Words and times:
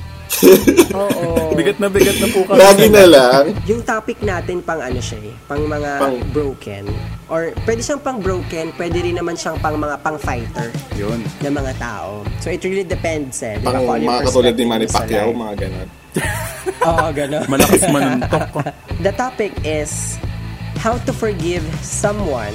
oo. 0.96 1.52
Bigat 1.60 1.78
na 1.78 1.92
bigat 1.92 2.18
na 2.18 2.28
po 2.32 2.48
kami. 2.48 2.58
Lagi 2.58 2.88
na 2.88 3.04
lang. 3.04 3.44
Yung 3.68 3.84
topic 3.84 4.24
natin 4.24 4.64
pang 4.64 4.80
ano 4.80 5.00
siya 5.04 5.20
eh, 5.22 5.34
pang 5.46 5.60
mga 5.60 5.92
Pang- 6.00 6.24
broken. 6.32 6.88
Or 7.28 7.52
pwede 7.68 7.84
siyang 7.84 8.00
pang 8.00 8.20
broken, 8.20 8.72
pwede 8.76 8.98
rin 9.04 9.16
naman 9.16 9.36
siyang 9.36 9.60
pang 9.60 9.76
mga 9.76 10.00
pang 10.00 10.16
fighter 10.16 10.72
Yun. 10.96 11.20
ng 11.44 11.54
mga 11.54 11.72
tao. 11.78 12.24
So 12.40 12.48
it 12.48 12.64
really 12.64 12.88
depends 12.88 13.44
eh. 13.44 13.60
Pang 13.60 13.84
yung 13.84 14.08
mga 14.08 14.32
katulad 14.32 14.56
ni 14.56 14.66
Manny 14.66 14.88
Pacquiao, 14.88 15.32
mga 15.32 15.68
ganon. 15.68 15.88
Oo, 16.92 17.06
gano'n. 17.14 17.44
Malakas 17.48 17.82
manuntok 17.88 18.46
ko. 18.52 18.60
The 19.06 19.14
topic 19.16 19.56
is 19.64 20.20
how 20.80 21.00
to 21.08 21.12
forgive 21.16 21.64
someone 21.80 22.54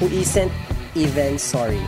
who 0.00 0.08
isn't 0.08 0.52
even 0.96 1.36
sorry. 1.36 1.82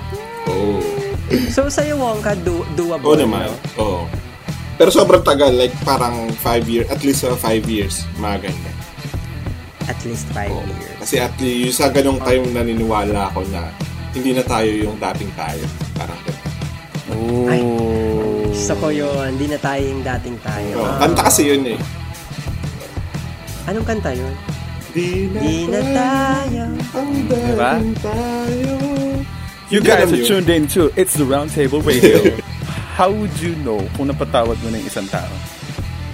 Oo. 0.50 1.09
So 1.48 1.66
sa'yo, 1.66 1.94
Wongka, 1.94 2.34
do, 2.36 2.66
doable. 2.74 3.06
Oo 3.06 3.16
naman. 3.16 3.46
no? 3.46 3.54
Oo. 3.78 4.00
Pero 4.74 4.90
sobrang 4.90 5.20
tagal, 5.20 5.52
like 5.52 5.74
parang 5.80 6.26
5 6.34 6.64
years, 6.66 6.88
at 6.88 7.00
least 7.00 7.22
5 7.22 7.36
years, 7.66 8.08
mga 8.16 8.48
ganyan. 8.48 8.76
At 9.84 9.98
least 10.02 10.30
five 10.30 10.48
Oo. 10.48 10.62
years. 10.62 10.98
Kasi 10.98 11.18
at 11.18 11.34
least 11.36 11.78
sa 11.78 11.90
ganong 11.90 12.18
time 12.18 12.46
naniniwala 12.48 13.26
ako 13.26 13.42
na 13.50 13.74
hindi 14.10 14.30
na 14.30 14.42
tayo 14.42 14.70
yung 14.70 14.94
dating 14.96 15.34
tayo. 15.34 15.64
Parang 15.92 16.18
ganun. 16.22 16.46
Oh. 17.10 17.50
Ay. 17.50 17.60
Gusto 18.48 18.74
ko 18.78 18.86
yun. 18.88 19.34
Hindi 19.34 19.50
na 19.50 19.58
tayo 19.58 19.82
yung 19.82 20.02
dating 20.06 20.38
tayo. 20.40 20.74
Oo. 20.78 20.86
Ah. 20.86 20.98
Kanta 21.02 21.22
kasi 21.26 21.42
yun 21.44 21.66
eh. 21.66 21.78
Anong 23.66 23.82
kanta 23.84 24.14
yun? 24.14 24.30
Di 24.90 25.26
na, 25.26 25.38
Di 25.38 25.54
na 25.66 25.80
tayo. 25.92 26.62
ang 26.94 27.10
Diba? 27.26 27.70
dating 27.78 27.94
tayo. 28.00 28.74
You 29.70 29.80
guys 29.80 30.10
are 30.10 30.18
tuned 30.18 30.50
in 30.50 30.66
to 30.74 30.90
It's 30.96 31.14
the 31.14 31.22
Roundtable 31.22 31.78
Radio. 31.80 32.18
How 32.98 33.08
would 33.08 33.32
you 33.38 33.54
know 33.62 33.78
kung 33.94 34.10
napatawad 34.10 34.58
mo 34.60 34.68
na 34.68 34.76
yung 34.76 34.90
isang 34.90 35.06
tao? 35.06 35.30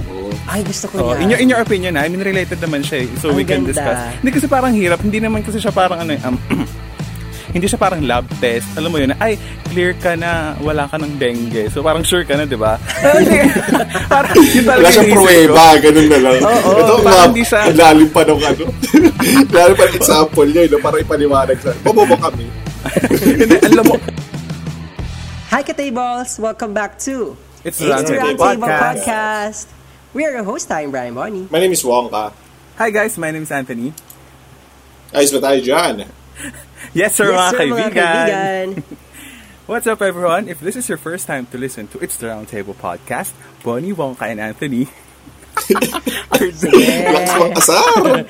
Oo. 0.07 0.29
Ay, 0.47 0.61
gusto 0.63 0.87
ko 0.87 0.95
Oh, 1.01 1.11
yan. 1.17 1.25
in 1.25 1.29
your 1.31 1.41
in 1.41 1.49
your 1.49 1.61
opinion, 1.61 1.97
I 1.97 2.07
mean 2.07 2.21
related 2.21 2.61
naman 2.61 2.85
siya, 2.85 3.03
eh. 3.03 3.11
so 3.17 3.33
Ang 3.33 3.41
we 3.41 3.43
can 3.43 3.65
ganda. 3.65 3.73
discuss. 3.73 3.99
Hindi 4.21 4.31
kasi 4.31 4.47
parang 4.47 4.71
hirap, 4.71 5.01
hindi 5.01 5.19
naman 5.19 5.41
kasi 5.41 5.57
siya 5.57 5.73
parang 5.73 5.99
ano, 5.99 6.13
eh, 6.13 6.21
um, 6.23 6.37
hindi 7.57 7.67
siya 7.67 7.81
parang 7.81 8.05
lab 8.05 8.29
test. 8.39 8.69
Alam 8.77 8.93
mo 8.93 8.99
yun, 9.01 9.17
ay, 9.17 9.41
clear 9.67 9.97
ka 9.97 10.13
na, 10.15 10.53
wala 10.61 10.85
ka 10.85 11.01
ng 11.01 11.17
dengue. 11.17 11.67
So 11.67 11.81
parang 11.81 12.05
sure 12.05 12.23
ka 12.23 12.37
na, 12.37 12.45
di 12.45 12.61
ba? 12.61 12.77
parang 14.13 14.37
yun 14.37 14.63
talaga 14.63 14.85
Wala 14.85 14.93
siyang 14.93 15.11
pruweba, 15.11 15.65
ganun 15.81 16.07
na 16.07 16.19
lang. 16.21 16.37
Oo, 16.45 16.71
Ito, 16.77 16.93
parang 17.01 17.09
lab, 17.09 17.29
hindi 17.33 17.43
siya- 17.43 17.73
lalim 17.73 18.09
pa 18.13 18.21
nung 18.23 18.43
ano. 18.45 18.65
lalim 19.49 19.75
pa 19.75 19.85
ng 19.87 19.97
example 19.97 20.47
niya, 20.47 20.69
no? 20.69 20.79
para 20.79 21.01
ipaliwanag 21.01 21.57
sa, 21.59 21.73
bobobo 21.81 22.21
kami. 22.21 22.47
Hindi, 23.11 23.59
alam 23.67 23.85
mo, 23.89 23.97
Hi, 25.51 25.63
Katables! 25.63 26.39
Welcome 26.39 26.71
back 26.75 26.99
to 27.07 27.35
It's 27.67 27.79
It's 27.79 27.79
the 27.83 27.91
the 27.91 28.15
Roundtable 28.15 28.39
Roundtable 28.39 28.63
Podcast. 28.63 29.03
Podcast. 29.03 29.67
We 30.15 30.23
are 30.27 30.33
your 30.33 30.47
host, 30.47 30.71
I'm 30.71 30.91
Brian 30.95 31.15
Bonnie. 31.15 31.51
My 31.51 31.59
name 31.59 31.73
is 31.75 31.83
Wongka. 31.83 32.31
Hi 32.79 32.91
guys, 32.91 33.19
my 33.19 33.31
name 33.35 33.43
is 33.43 33.51
Anthony. 33.51 33.91
Ayos 35.11 35.35
ba 35.35 35.51
tayo 35.51 35.59
dyan? 35.63 35.95
Yes 36.95 37.19
sir, 37.19 37.29
yes, 37.29 37.37
mga, 37.37 37.51
sir, 37.51 37.59
kaibigan. 37.59 37.83
mga 37.83 37.93
kaibigan. 37.93 38.67
What's 39.69 39.87
up 39.91 40.01
everyone? 40.01 40.47
If 40.47 40.63
this 40.63 40.79
is 40.79 40.87
your 40.87 41.01
first 41.01 41.27
time 41.27 41.51
to 41.51 41.59
listen 41.59 41.91
to 41.91 41.99
It's 41.99 42.15
the 42.17 42.31
Roundtable 42.31 42.79
Podcast, 42.79 43.35
Bonnie, 43.67 43.91
Wongka, 43.93 44.31
and 44.31 44.39
Anthony 44.39 44.87
kasar. 47.57 48.27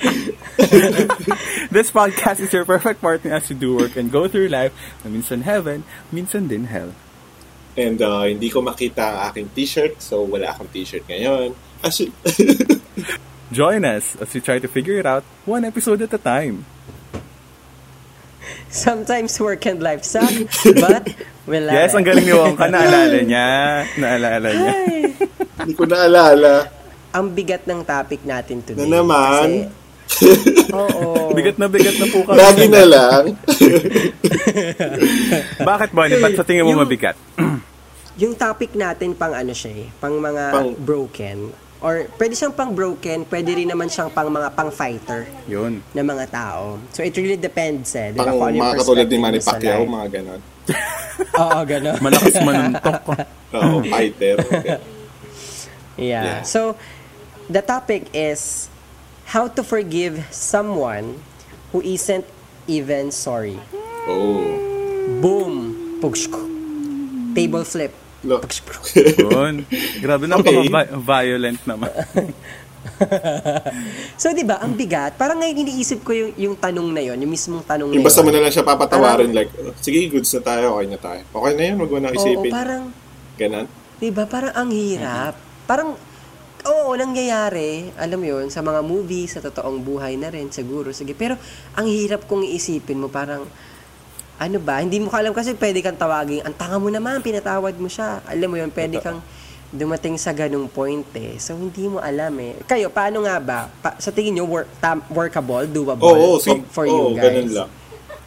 This 1.70 1.90
podcast 1.90 2.40
is 2.40 2.52
your 2.52 2.64
perfect 2.64 3.00
partner 3.00 3.34
as 3.34 3.50
you 3.50 3.56
do 3.56 3.76
work 3.76 3.96
and 3.96 4.10
go 4.10 4.28
through 4.28 4.48
life 4.48 4.72
na 5.04 5.10
minsan 5.10 5.42
heaven, 5.42 5.84
minsan 6.12 6.48
din 6.48 6.64
hell. 6.70 6.92
And 7.76 8.00
uh, 8.00 8.24
hindi 8.24 8.48
ko 8.48 8.62
makita 8.64 9.04
ang 9.04 9.18
aking 9.30 9.48
t-shirt, 9.52 10.00
so 10.00 10.24
wala 10.24 10.48
akong 10.48 10.72
t-shirt 10.72 11.04
ngayon. 11.04 11.52
As 11.84 12.00
Join 13.52 13.84
us 13.84 14.16
as 14.16 14.32
we 14.32 14.40
try 14.40 14.58
to 14.58 14.66
figure 14.66 14.96
it 14.98 15.06
out 15.06 15.22
one 15.44 15.62
episode 15.64 16.00
at 16.02 16.10
a 16.10 16.18
time. 16.18 16.64
Sometimes 18.72 19.38
work 19.38 19.66
and 19.66 19.82
life 19.82 20.02
suck, 20.02 20.32
but 20.82 21.14
we 21.46 21.60
love 21.62 21.74
Yes, 21.76 21.94
it. 21.94 21.98
ang 22.00 22.04
galing 22.06 22.26
ni 22.26 22.34
Wongka. 22.34 22.66
Naalala 22.66 23.18
niya. 23.22 23.48
Naalala 24.00 24.48
niya. 24.50 24.72
hindi 25.62 25.72
ko 25.76 25.84
naalala. 25.86 26.52
Ang 27.16 27.32
bigat 27.32 27.64
ng 27.64 27.80
topic 27.80 28.20
natin 28.28 28.60
today. 28.60 28.84
Na 28.84 29.00
naman? 29.00 29.72
Kasi, 30.06 30.28
oo. 30.76 31.32
Bigat 31.32 31.56
na 31.56 31.66
bigat 31.66 31.96
na 31.96 32.06
po 32.12 32.20
kami. 32.22 32.36
Lagi 32.36 32.64
na 32.68 32.84
lang. 32.84 33.22
Bakit, 35.68 35.90
Bonnie? 35.90 36.20
Ba't 36.20 36.36
sa 36.36 36.44
tingin 36.44 36.62
mo 36.62 36.76
Yung- 36.76 36.84
mabigat? 36.84 37.16
Yung 38.22 38.32
topic 38.32 38.72
natin 38.72 39.12
pang 39.12 39.32
ano 39.32 39.52
siya 39.52 39.72
eh, 39.76 39.88
pang 39.96 40.16
mga 40.16 40.44
Pang- 40.52 40.76
broken. 40.76 41.38
Or 41.80 42.08
pwede 42.16 42.32
siyang 42.32 42.56
pang 42.56 42.72
broken, 42.72 43.28
pwede 43.28 43.52
rin 43.52 43.68
naman 43.68 43.92
siyang 43.92 44.08
pang 44.08 44.32
mga 44.32 44.48
pang 44.52 44.72
fighter 44.72 45.28
Yun. 45.44 45.84
na 45.92 46.00
mga 46.00 46.24
tao. 46.32 46.80
So 46.88 47.04
it 47.04 47.12
really 47.12 47.36
depends 47.36 47.92
eh. 47.92 48.12
Di 48.12 48.16
ba? 48.16 48.24
Pang 48.24 48.40
Kung 48.40 48.48
ano 48.48 48.56
mga 48.58 48.76
katulad 48.80 49.06
ni 49.06 49.18
Manny 49.20 49.40
Pacquiao, 49.40 49.84
mga 49.84 50.08
ganon. 50.10 50.40
Oo, 51.44 51.58
gano'n. 51.62 51.96
Malakas 52.00 52.34
manuntok. 52.40 53.00
Oo, 53.52 53.76
fighter. 53.84 54.36
Okay. 54.40 54.80
Yeah. 55.96 56.24
Yeah. 56.24 56.40
So, 56.42 56.76
the 57.48 57.60
topic 57.60 58.06
is 58.12 58.68
how 59.26 59.48
to 59.48 59.62
forgive 59.62 60.22
someone 60.30 61.18
who 61.70 61.82
isn't 61.82 62.24
even 62.66 63.10
sorry. 63.10 63.58
Oh. 64.06 64.42
Boom! 65.18 65.54
Pugshko. 65.98 66.38
Table 67.32 67.64
flip. 67.64 67.92
Look. 68.22 68.42
Pugshko. 68.44 68.80
Yun. 69.20 69.66
Grabe 69.98 70.26
na 70.26 70.38
Okay. 70.38 70.66
violent 70.96 71.60
naman. 71.64 71.90
So, 74.16 74.30
di 74.30 74.46
ba, 74.46 74.62
ang 74.62 74.72
bigat, 74.72 75.18
parang 75.18 75.36
ngayon 75.36 75.58
iniisip 75.58 76.00
ko 76.00 76.14
yung, 76.14 76.32
yung 76.38 76.54
tanong 76.54 76.88
na 76.88 77.02
yon 77.02 77.18
yung 77.18 77.28
mismong 77.28 77.66
tanong 77.66 77.92
Yung 77.92 78.00
na 78.00 78.06
basta 78.06 78.22
mo 78.22 78.30
yun. 78.30 78.38
na 78.38 78.46
lang 78.46 78.52
siya 78.54 78.64
papatawarin, 78.64 79.30
like, 79.34 79.50
oh, 79.58 79.74
sige, 79.76 80.06
goods 80.06 80.30
na 80.32 80.40
tayo, 80.40 80.64
okay 80.72 80.86
na 80.86 80.96
tayo. 80.96 81.20
Okay 81.26 81.52
na 81.52 81.62
yan, 81.66 81.76
wag 81.76 81.90
mo 81.90 81.98
na 81.98 82.08
Oo, 82.08 82.16
isipin. 82.16 82.50
parang, 82.50 82.82
Ganon. 83.36 83.66
di 83.98 84.08
ba, 84.08 84.24
parang 84.24 84.54
ang 84.54 84.70
hirap. 84.70 85.34
Parang, 85.66 85.98
oo, 86.66 86.92
nangyayari, 86.94 87.94
alam 87.94 88.18
mo 88.18 88.26
yun, 88.28 88.46
sa 88.48 88.60
mga 88.60 88.82
movies, 88.82 89.32
sa 89.32 89.40
totoong 89.40 89.78
buhay 89.78 90.14
na 90.14 90.28
rin, 90.28 90.50
siguro, 90.50 90.90
sige. 90.90 91.12
Pero, 91.12 91.38
ang 91.72 91.86
hirap 91.86 92.26
kung 92.26 92.42
iisipin 92.42 92.98
mo, 92.98 93.06
parang, 93.06 93.46
ano 94.36 94.58
ba, 94.58 94.78
hindi 94.78 94.98
mo 94.98 95.08
ka 95.08 95.18
alam 95.18 95.32
kasi 95.32 95.54
pwede 95.54 95.80
kang 95.80 95.96
tawagin, 95.96 96.42
ang 96.42 96.52
tanga 96.52 96.76
mo 96.76 96.86
naman, 96.86 97.18
pinatawad 97.20 97.72
mo 97.74 97.86
siya. 97.86 98.20
Alam 98.24 98.48
mo 98.48 98.56
yun, 98.56 98.68
pwede 98.68 99.00
kang 99.00 99.24
dumating 99.68 100.14
sa 100.14 100.30
ganung 100.30 100.68
point 100.68 101.06
eh. 101.14 101.38
So, 101.38 101.54
hindi 101.54 101.86
mo 101.86 101.98
alam 101.98 102.36
eh. 102.38 102.54
Kayo, 102.64 102.86
paano 102.88 103.24
nga 103.24 103.36
ba? 103.38 103.58
Pa- 103.80 103.96
sa 103.96 104.10
tingin 104.10 104.36
nyo, 104.36 104.44
work, 104.44 104.68
tam- 104.76 105.06
workable, 105.08 105.64
doable 105.64 106.04
Oo, 106.04 106.36
for, 106.36 106.42
so, 106.42 106.50
for 106.68 106.84
oo, 106.84 107.10
you 107.10 107.16
guys? 107.16 107.24
ganun 107.24 107.50
lang. 107.50 107.70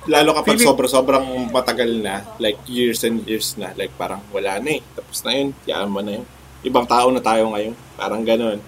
Lalo 0.10 0.34
kapag 0.34 0.58
Feeling- 0.58 0.68
sobra-sobrang 0.68 1.26
matagal 1.48 1.92
na, 2.00 2.26
like 2.38 2.58
years 2.66 3.04
and 3.04 3.22
years 3.24 3.54
na, 3.54 3.76
like 3.76 3.94
parang 3.94 4.24
wala 4.32 4.58
na 4.58 4.80
eh. 4.80 4.82
Tapos 4.96 5.22
na 5.22 5.32
yun, 5.32 5.48
yaan 5.64 5.88
mo 5.88 6.02
na 6.02 6.18
yun. 6.18 6.26
Ibang 6.62 6.86
tao 6.86 7.08
na 7.10 7.20
tayo 7.20 7.50
ngayon. 7.50 7.74
Parang 7.96 8.22
ganun. 8.22 8.60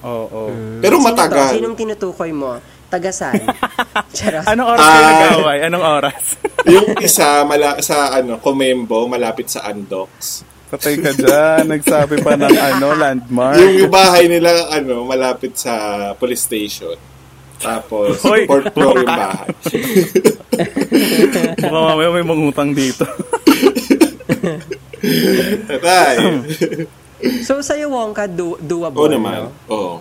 Oo. 0.00 0.24
oo. 0.26 0.50
Pero 0.78 0.96
Sino 0.96 1.02
to? 1.02 1.06
matagal. 1.06 1.52
Sinong 1.56 1.76
tinutukoy 1.76 2.30
mo? 2.30 2.56
Tagasan? 2.86 3.34
Charot. 4.16 4.46
Anong 4.46 4.68
oras 4.70 4.80
kayo 4.80 5.02
Ah. 5.02 5.10
nag-away? 5.10 5.58
Anong 5.62 5.84
oras? 5.84 6.22
yung 6.72 6.88
isa, 6.98 7.42
mala, 7.42 7.76
sa 7.80 8.14
ano, 8.14 8.38
Comembo, 8.38 9.04
malapit 9.06 9.50
sa 9.50 9.66
Andox. 9.66 10.40
Patay 10.66 10.96
ka 10.96 11.10
dyan. 11.12 11.66
Nagsabi 11.68 12.18
pa 12.20 12.34
ng 12.34 12.54
ano, 12.70 12.86
landmark. 12.92 13.58
Yung 13.58 13.90
bahay 13.90 14.26
nila, 14.26 14.50
ano, 14.68 15.02
malapit 15.02 15.54
sa 15.54 15.74
police 16.14 16.42
station. 16.42 16.94
Tapos, 17.56 18.20
Hoy! 18.20 18.44
fourth 18.44 18.68
floor 18.70 19.00
yung 19.00 19.08
bahay. 19.08 19.48
Baka 21.56 21.66
mamaya 21.72 22.10
may 22.10 22.22
mangutang 22.22 22.70
dito. 22.70 23.02
Patay. 25.66 26.14
So, 27.40 27.58
sa'yo, 27.58 27.88
Wongka, 27.88 28.26
do, 28.26 28.58
doable, 28.58 28.98
Oo 28.98 29.08
naman. 29.08 29.32
no? 29.38 29.50
Oo. 29.68 29.94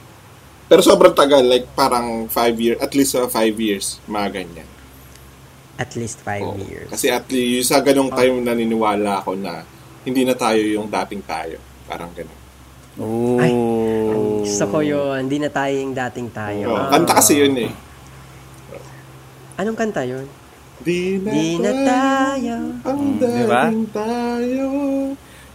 Pero 0.65 0.81
sobrang 0.81 1.13
tagal, 1.13 1.41
like 1.41 1.69
parang 1.71 2.25
5 2.27 2.33
years, 2.57 2.77
at 2.77 2.91
least 2.91 3.15
5 3.15 3.29
years, 3.55 4.01
mga 4.05 4.29
ganyan. 4.35 4.69
At 5.75 5.91
least 5.93 6.23
five 6.23 6.39
Oo. 6.41 6.55
years. 6.57 6.87
Kasi 6.87 7.11
at 7.11 7.27
least 7.27 7.67
sa 7.67 7.83
ganong 7.83 8.07
time 8.09 8.39
naniniwala 8.39 9.19
ako 9.19 9.35
na 9.35 9.67
hindi 10.01 10.23
na 10.23 10.31
tayo 10.31 10.59
yung 10.59 10.87
dating 10.87 11.19
tayo. 11.21 11.59
Parang 11.83 12.15
gano'n. 12.15 12.39
Oh. 12.95 13.35
Ay, 13.35 13.51
Gusto 14.47 14.71
ko 14.71 14.79
yun. 14.79 15.27
Hindi 15.27 15.43
na 15.43 15.51
tayo 15.51 15.75
yung 15.75 15.91
dating 15.91 16.31
tayo. 16.31 16.71
Oo, 16.71 16.79
Ah. 16.79 16.87
Kanta 16.87 17.19
kasi 17.19 17.43
yun 17.43 17.59
eh. 17.59 17.71
Anong 19.55 19.75
kanta 19.75 20.07
yun? 20.07 20.23
Di 20.77 21.17
na, 21.17 21.31
Di 21.31 21.47
na 21.57 21.71
tayo. 21.71 22.55
ang 22.81 23.01
Mm, 23.15 23.85
tayo. 23.89 24.65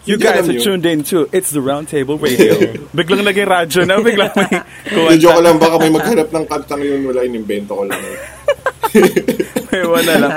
You 0.01 0.17
Hindi 0.17 0.25
guys 0.25 0.49
are 0.49 0.57
yun. 0.57 0.65
tuned 0.65 0.87
in 0.87 1.01
to 1.05 1.29
It's 1.29 1.53
the 1.53 1.61
Roundtable 1.61 2.17
Radio. 2.17 2.57
biglang 2.97 3.21
naging 3.21 3.45
radyo 3.47 3.81
na, 3.85 4.01
biglang 4.01 4.33
may 4.33 4.49
Medyo 5.13 5.29
ko 5.29 5.41
lang 5.41 5.61
baka 5.61 5.77
may 5.77 5.93
maghanap 5.93 6.29
ng 6.31 6.47
kantang 6.47 6.81
yun. 6.81 7.05
Wala, 7.05 7.21
inimbento 7.21 7.77
ko 7.77 7.85
lang. 7.85 8.01
eh. 8.01 8.17
Ewan 9.77 10.03
na 10.03 10.15
lang. 10.17 10.33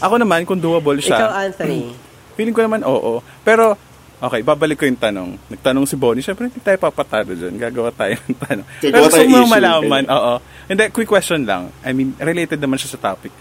Ako 0.00 0.14
naman, 0.16 0.46
kung 0.46 0.56
doable 0.56 0.96
Ikaw, 0.96 1.04
siya, 1.04 1.18
Anthony. 1.44 1.92
Feeling 2.32 2.54
ko 2.54 2.62
naman 2.62 2.80
oo. 2.80 3.20
Pero, 3.42 3.74
okay, 4.16 4.40
babalik 4.40 4.80
ko 4.80 4.86
yung 4.86 4.96
tanong. 4.96 5.36
Nagtanong 5.50 5.84
si 5.84 5.98
Bonnie, 5.98 6.22
syempre 6.22 6.46
hindi 6.46 6.62
tayo 6.62 6.78
papatalo 6.80 7.34
dyan. 7.34 7.58
Gagawa 7.58 7.90
tayo 7.90 8.16
ng 8.22 8.38
tanong. 8.38 8.66
Gagawa 8.80 8.80
Pero 8.80 9.04
gusto 9.04 9.22
mo 9.28 9.50
malaman, 9.50 10.04
ganyan. 10.06 10.14
oo. 10.14 10.32
Hindi, 10.64 10.84
quick 10.88 11.10
question 11.10 11.42
lang. 11.42 11.74
I 11.82 11.90
mean, 11.90 12.14
related 12.16 12.56
naman 12.56 12.78
siya 12.78 12.94
sa 12.94 13.02
topic. 13.04 13.34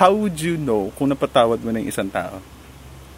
How 0.00 0.16
would 0.16 0.40
you 0.40 0.56
know 0.56 0.88
kung 0.96 1.12
napatawad 1.12 1.60
mo 1.60 1.68
na 1.68 1.78
yung 1.78 1.92
isang 1.92 2.08
tao? 2.08 2.40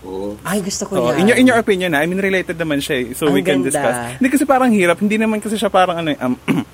Oo. 0.02 0.34
Ay, 0.42 0.58
gusto 0.58 0.82
ko 0.82 0.98
Oo, 0.98 1.14
yan. 1.14 1.22
in, 1.22 1.26
your, 1.30 1.38
in 1.38 1.46
your 1.46 1.58
opinion, 1.62 1.94
na, 1.94 2.02
I 2.02 2.10
mean, 2.10 2.18
related 2.18 2.58
naman 2.58 2.82
siya. 2.82 2.96
eh. 2.98 3.14
So, 3.14 3.30
Ang 3.30 3.38
we 3.38 3.40
can 3.40 3.62
ganda. 3.62 3.70
discuss. 3.70 3.96
Hindi 4.18 4.28
kasi 4.28 4.42
parang 4.42 4.74
hirap. 4.74 4.98
Hindi 4.98 5.14
naman 5.14 5.38
kasi 5.38 5.54
siya 5.54 5.70
parang 5.70 6.02
ano, 6.02 6.10
eh, 6.10 6.18
um, 6.18 6.34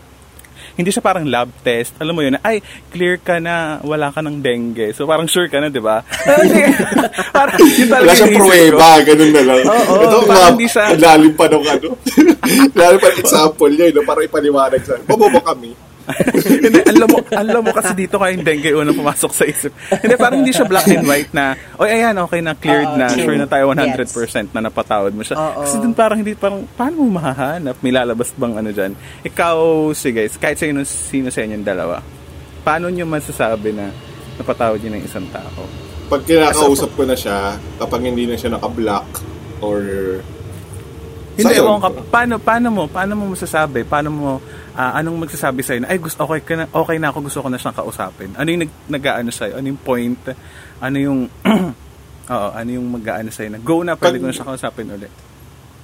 hindi 0.80 0.88
siya 0.88 1.04
parang 1.04 1.28
lab 1.28 1.52
test. 1.60 1.92
Alam 2.00 2.16
mo 2.16 2.24
yun, 2.24 2.32
na, 2.32 2.40
ay, 2.40 2.64
clear 2.88 3.20
ka 3.20 3.36
na, 3.36 3.84
wala 3.84 4.08
ka 4.08 4.24
ng 4.24 4.40
dengue. 4.40 4.96
So, 4.96 5.04
parang 5.04 5.28
sure 5.28 5.52
ka 5.52 5.60
na, 5.60 5.68
di 5.68 5.76
ba? 5.76 6.00
Hindi. 6.24 6.72
parang, 7.36 7.58
yun 7.60 7.88
talaga 7.92 8.08
Wala 8.08 8.16
siyang 8.16 8.36
pruweba, 8.40 8.88
ganun 9.04 9.32
na 9.36 9.42
lang. 9.44 9.60
Oo, 9.60 9.94
Ito, 10.00 10.16
parang 10.24 10.52
hindi 10.56 10.68
siya- 10.72 10.96
lalim 10.96 11.32
pa 11.36 11.44
nung 11.52 11.66
ano. 11.68 11.88
lalim 12.80 12.96
pa 12.96 13.08
ng 13.10 13.18
example 13.20 13.72
niya, 13.76 13.92
no? 13.92 14.08
para 14.08 14.20
ipaliwanag 14.24 14.80
sa 14.80 14.96
Bobobo 15.04 15.44
kami. 15.44 15.76
hindi, 16.64 16.80
alam 16.88 17.08
mo, 17.08 17.18
alam 17.28 17.60
mo 17.60 17.70
kasi 17.76 17.92
dito 17.92 18.16
kayong 18.16 18.44
dengue 18.44 18.72
unang 18.72 18.96
pumasok 18.96 19.32
sa 19.32 19.44
isip. 19.44 19.72
Hindi, 19.92 20.14
parang 20.16 20.40
hindi 20.40 20.52
siya 20.56 20.64
black 20.64 20.88
and 20.88 21.04
white 21.04 21.32
na, 21.36 21.52
oy, 21.76 21.88
ayan, 21.92 22.16
okay 22.24 22.40
na, 22.40 22.56
cleared 22.56 22.92
Oo, 22.94 22.98
na, 22.98 23.06
true. 23.12 23.24
sure 23.28 23.38
na 23.38 23.48
tayo 23.48 23.70
100% 23.72 24.56
na 24.56 24.60
napatawad 24.64 25.12
mo 25.12 25.22
siya. 25.22 25.36
Oo. 25.36 25.62
Kasi 25.68 25.76
dun 25.84 25.92
parang 25.92 26.18
hindi, 26.20 26.32
parang, 26.32 26.64
paano 26.74 27.04
mo 27.04 27.20
mahahanap? 27.20 27.76
May 27.84 27.92
lalabas 27.92 28.32
bang 28.34 28.54
ano 28.56 28.70
dyan? 28.72 28.92
Ikaw, 29.24 29.56
sige, 29.92 30.24
kahit 30.40 30.56
sino, 30.56 30.80
sino 30.88 31.28
sa 31.28 31.44
inyong 31.44 31.66
dalawa, 31.66 32.00
paano 32.64 32.88
nyo 32.88 33.04
masasabi 33.04 33.76
na 33.76 33.92
napatawad 34.40 34.80
nyo 34.80 34.90
ng 34.96 35.04
isang 35.04 35.26
tao? 35.28 35.64
Pag 36.08 36.24
kinakausap 36.24 36.90
ko 36.96 37.04
na 37.04 37.12
siya, 37.12 37.60
kapag 37.76 38.00
hindi 38.00 38.24
na 38.24 38.36
siya 38.36 38.56
naka-block 38.56 39.08
or 39.60 39.80
Hindi, 41.38 41.54
ewan 41.54 41.78
ka, 41.78 41.94
paano, 42.10 42.34
paano 42.42 42.66
mo, 42.66 42.82
paano 42.90 43.12
mo 43.14 43.30
masasabi, 43.30 43.86
paano 43.86 44.08
mo, 44.10 44.30
ah, 44.78 44.94
anong 44.94 45.26
magsasabi 45.26 45.60
sa'yo 45.60 45.82
na, 45.82 45.90
ay, 45.90 45.98
gusto, 45.98 46.22
okay, 46.22 46.40
ka 46.40 46.54
na, 46.54 46.64
okay 46.70 46.96
na 46.96 47.10
ako, 47.10 47.26
gusto 47.26 47.42
ko 47.42 47.50
na 47.50 47.58
siyang 47.58 47.74
kausapin. 47.74 48.30
Ano 48.38 48.46
yung 48.46 48.62
nag, 48.62 48.72
nag-aano 48.86 49.28
sa'yo? 49.28 49.58
Ano 49.58 49.66
yung 49.66 49.82
point? 49.82 50.22
Ano 50.78 50.96
yung, 50.96 51.20
oo, 52.30 52.48
ano 52.54 52.70
yung 52.70 52.86
mag-aano 52.86 53.28
sa'yo 53.28 53.50
na, 53.50 53.58
go 53.58 53.82
na, 53.82 53.98
pwede 53.98 54.16
Pag- 54.16 54.22
ko 54.22 54.26
na 54.26 54.34
siya 54.34 54.46
kausapin 54.46 54.86
ulit. 54.88 55.10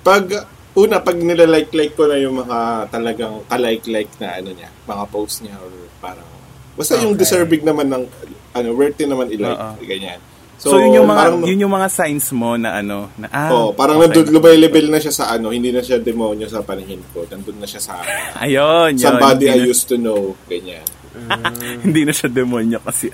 pag 0.00 0.26
una 0.74 0.98
pag 0.98 1.14
nilalike-like 1.16 1.94
ko 1.94 2.04
na 2.04 2.18
yung 2.18 2.34
mga 2.36 2.90
talagang 2.90 3.42
kalike-like 3.46 4.10
na 4.18 4.36
ano 4.36 4.50
niya, 4.50 4.68
mga 4.84 5.04
post 5.06 5.40
niya 5.40 5.54
or 5.56 5.70
parang 5.96 6.26
basta 6.74 6.98
yung 6.98 7.14
Okay. 7.14 7.22
deserving 7.22 7.62
naman 7.62 7.86
ng 7.86 8.04
ano 8.52 8.68
worthy 8.74 9.06
naman 9.06 9.30
i-like, 9.30 9.54
Oo. 9.54 9.78
ganyan. 9.80 10.18
So, 10.64 10.80
yun 10.80 10.96
yung 10.96 11.08
mga, 11.12 11.20
parang, 11.20 11.40
yun 11.44 11.58
yung 11.60 11.74
mga 11.76 11.88
signs 11.92 12.32
mo 12.32 12.56
na 12.56 12.80
ano, 12.80 13.12
na, 13.20 13.28
ah, 13.28 13.52
oh, 13.52 13.76
parang 13.76 14.00
okay. 14.00 14.16
nandun, 14.16 14.40
lumay-level 14.40 14.88
na 14.88 14.96
siya 14.96 15.12
sa 15.12 15.24
ano, 15.36 15.52
hindi 15.52 15.68
na 15.68 15.84
siya 15.84 16.00
demonyo 16.00 16.48
sa 16.48 16.64
paningin 16.64 17.04
ko. 17.12 17.28
Nandun 17.28 17.60
na 17.60 17.68
siya 17.68 17.84
sa 17.84 18.00
Ayun, 18.44 18.96
yun. 18.96 19.04
somebody 19.04 19.52
I 19.52 19.60
hindi, 19.60 19.68
used 19.68 19.92
to 19.92 20.00
know, 20.00 20.32
ganyan. 20.48 20.88
na, 21.28 21.52
hindi 21.84 22.08
na 22.08 22.16
siya 22.16 22.32
demonyo 22.32 22.80
kasi, 22.80 23.12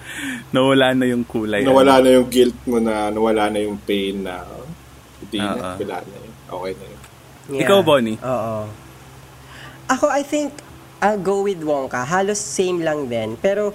nawala 0.54 0.94
na 0.94 1.10
yung 1.10 1.26
kulay. 1.26 1.66
Nawala 1.66 1.98
na 1.98 2.10
yung 2.14 2.30
guilt 2.30 2.58
mo 2.70 2.78
na, 2.78 3.10
nawala 3.10 3.50
na 3.50 3.58
yung 3.58 3.82
pain 3.82 4.22
na, 4.22 4.46
oh, 4.46 4.70
hindi 5.26 5.42
na, 5.42 5.58
Oo. 5.58 5.74
wala 5.82 5.96
na 6.06 6.14
yun. 6.22 6.32
Okay 6.54 6.72
na 6.78 6.84
yun. 6.86 7.00
Ikaw, 7.66 7.78
Bonnie? 7.82 8.18
Oo. 8.22 8.70
Ako, 9.90 10.06
I 10.06 10.22
think, 10.22 10.54
I'll 11.02 11.18
go 11.18 11.42
with 11.42 11.58
Wonka. 11.66 12.06
Halos 12.06 12.38
same 12.38 12.78
lang 12.78 13.10
din. 13.10 13.34
Pero, 13.42 13.74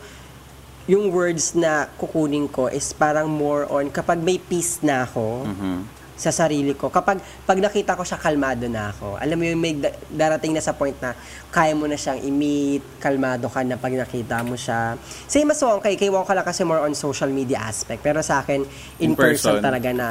yung 0.88 1.12
words 1.12 1.52
na 1.54 1.72
kukunin 1.94 2.48
ko 2.48 2.68
is 2.68 2.92
parang 2.92 3.28
more 3.28 3.68
on 3.68 3.88
kapag 3.88 4.18
may 4.18 4.40
peace 4.40 4.80
na 4.82 5.04
ako 5.04 5.44
Mhm. 5.46 5.78
sa 6.18 6.34
sarili 6.34 6.74
ko. 6.74 6.88
Kapag 6.88 7.20
pag 7.46 7.60
nakita 7.60 7.94
ko 7.94 8.02
siya, 8.02 8.18
kalmado 8.18 8.66
na 8.66 8.90
ako. 8.90 9.22
Alam 9.22 9.38
mo 9.38 9.46
yung 9.46 9.62
may 9.62 9.76
da- 9.76 9.94
darating 10.10 10.50
na 10.50 10.60
sa 10.60 10.74
point 10.74 10.96
na 10.98 11.14
kaya 11.48 11.72
mo 11.72 11.86
na 11.86 11.94
siyang 11.94 12.18
i-meet, 12.20 12.82
kalmado 12.98 13.46
ka 13.46 13.62
na 13.62 13.76
pag 13.76 13.94
nakita 13.94 14.42
mo 14.42 14.56
siya. 14.56 14.98
Same 15.24 15.46
as 15.48 15.62
Wonka, 15.62 15.86
eh. 15.86 15.96
kay 15.96 16.10
Wonka 16.10 16.34
lang 16.34 16.42
kasi 16.42 16.64
more 16.64 16.82
on 16.82 16.92
social 16.92 17.30
media 17.30 17.62
aspect. 17.62 18.02
Pero 18.02 18.20
sa 18.22 18.42
akin, 18.42 18.66
in, 18.98 19.12
In 19.12 19.14
person, 19.14 19.60
person. 19.60 19.62
talaga 19.62 19.90
na. 19.94 20.08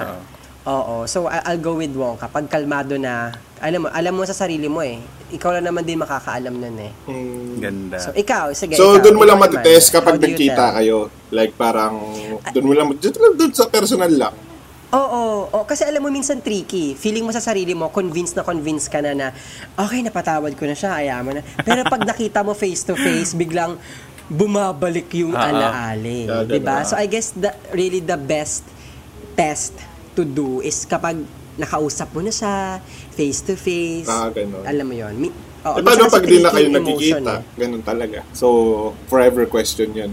Oo. 0.66 1.06
So, 1.06 1.26
I- 1.26 1.42
I'll 1.46 1.62
go 1.62 1.78
with 1.78 1.94
Wonka. 1.94 2.26
Pag 2.26 2.50
kalmado 2.50 2.98
na, 2.98 3.30
alam 3.56 3.86
mo, 3.86 3.88
alam 3.88 4.12
mo 4.12 4.22
sa 4.22 4.34
sarili 4.34 4.66
mo 4.66 4.82
eh. 4.82 4.98
Ikaw 5.26 5.58
lang 5.58 5.66
naman 5.66 5.82
din 5.82 5.98
makakaalam 5.98 6.50
nun 6.52 6.76
eh. 6.76 6.92
Mm. 7.06 7.54
Ganda. 7.56 7.96
So, 7.98 8.10
ikaw, 8.12 8.50
sige. 8.50 8.74
So, 8.74 8.94
ikaw, 8.94 9.02
doon 9.06 9.16
mo 9.16 9.24
lang 9.24 9.38
ikaw 9.38 9.46
naman. 9.46 9.62
matitest 9.62 9.88
kapag 9.90 10.12
How 10.12 10.18
do 10.18 10.26
you 10.26 10.34
nagkita 10.34 10.58
tell? 10.60 10.74
kayo. 10.74 10.96
Like, 11.30 11.52
parang, 11.54 11.94
doon 12.50 12.66
mo 12.66 12.72
lang, 12.74 12.86
doon 12.92 13.14
lang 13.14 13.34
doon 13.36 13.52
sa 13.52 13.66
personal 13.66 14.10
lang. 14.10 14.34
Oo, 14.86 15.22
oo, 15.50 15.58
kasi 15.66 15.82
alam 15.82 15.98
mo 15.98 16.10
minsan 16.10 16.38
tricky. 16.38 16.94
Feeling 16.94 17.22
mo 17.22 17.30
sa 17.30 17.42
sarili 17.42 17.74
mo, 17.74 17.90
convinced 17.90 18.34
na 18.34 18.42
convinced 18.42 18.86
ka 18.86 19.02
na 19.02 19.12
na, 19.12 19.26
okay, 19.74 19.98
napatawad 19.98 20.54
ko 20.54 20.62
na 20.62 20.74
siya, 20.74 20.94
ayaw 20.96 21.26
mo 21.26 21.34
na. 21.34 21.42
Pero 21.58 21.82
pag 21.84 22.02
nakita 22.02 22.46
mo 22.46 22.54
face 22.54 22.82
to 22.82 22.94
face, 22.94 23.34
biglang 23.34 23.78
bumabalik 24.26 25.10
yung 25.12 25.34
Ah, 25.34 25.42
ah. 25.42 25.50
alaali. 25.50 26.26
Yeah, 26.26 26.42
di 26.44 26.58
ba? 26.58 26.82
So 26.82 26.94
I 26.94 27.06
guess 27.06 27.30
the, 27.32 27.50
really 27.70 27.98
the 27.98 28.14
best 28.16 28.62
test 29.34 29.74
to 30.16 30.24
do 30.24 30.64
is 30.64 30.88
kapag 30.88 31.20
nakausap 31.56 32.12
mo 32.12 32.20
na 32.20 32.32
siya, 32.32 32.80
face 33.12 33.40
to 33.44 33.54
face. 33.56 34.08
Ah, 34.08 34.28
ganun. 34.28 34.64
Alam 34.64 34.84
mo 34.88 34.94
yon. 34.96 35.14
Mi- 35.16 35.32
oo, 35.64 35.76
eh, 35.76 35.84
paano 35.84 36.08
pag 36.08 36.24
di 36.24 36.40
na 36.40 36.52
kayo 36.52 36.68
nagkikita? 36.68 37.32
eh. 37.40 37.42
Ganun 37.56 37.82
talaga. 37.84 38.20
So, 38.32 38.46
forever 39.08 39.48
question 39.48 39.92
yun. 39.92 40.12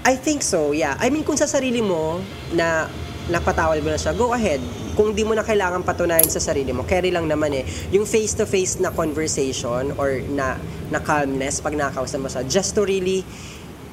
I 0.00 0.16
think 0.16 0.40
so, 0.40 0.72
yeah. 0.72 0.96
I 0.96 1.12
mean, 1.12 1.28
kung 1.28 1.36
sa 1.36 1.44
sarili 1.44 1.84
mo 1.84 2.24
na 2.56 2.88
napatawal 3.28 3.84
mo 3.84 3.92
na 3.92 4.00
siya, 4.00 4.16
go 4.16 4.32
ahead. 4.32 4.58
Kung 4.96 5.12
di 5.12 5.22
mo 5.22 5.36
na 5.36 5.44
kailangan 5.44 5.84
patunayan 5.84 6.26
sa 6.26 6.40
sarili 6.40 6.72
mo, 6.72 6.88
carry 6.88 7.12
lang 7.12 7.28
naman 7.28 7.52
eh. 7.52 7.64
Yung 7.92 8.08
face-to-face 8.08 8.80
na 8.80 8.90
conversation 8.90 9.92
or 10.00 10.24
na, 10.32 10.56
na 10.88 10.98
calmness 10.98 11.60
pag 11.60 11.76
nakakausap 11.76 12.18
mo 12.18 12.28
siya, 12.32 12.42
just 12.48 12.72
to 12.72 12.82
really 12.82 13.22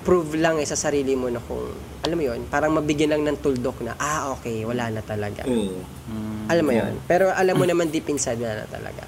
prove 0.07 0.39
lang 0.39 0.55
eh 0.55 0.63
sa 0.63 0.79
sarili 0.79 1.19
mo 1.19 1.27
na 1.27 1.43
kung, 1.43 1.67
alam 2.07 2.15
mo 2.15 2.23
yun, 2.23 2.47
parang 2.47 2.71
mabigyan 2.71 3.11
lang 3.11 3.27
ng 3.27 3.43
tuldok 3.43 3.83
na, 3.83 3.99
ah, 3.99 4.31
okay, 4.39 4.63
wala 4.63 4.87
na 4.87 5.03
talaga. 5.03 5.43
Mm. 5.43 6.47
Alam 6.47 6.63
mo 6.63 6.71
yun. 6.71 6.93
Pero 7.03 7.27
alam 7.35 7.59
mo 7.59 7.67
naman 7.67 7.91
deep 7.91 8.07
inside 8.07 8.39
wala 8.39 8.63
na 8.63 8.67
talaga. 8.71 9.03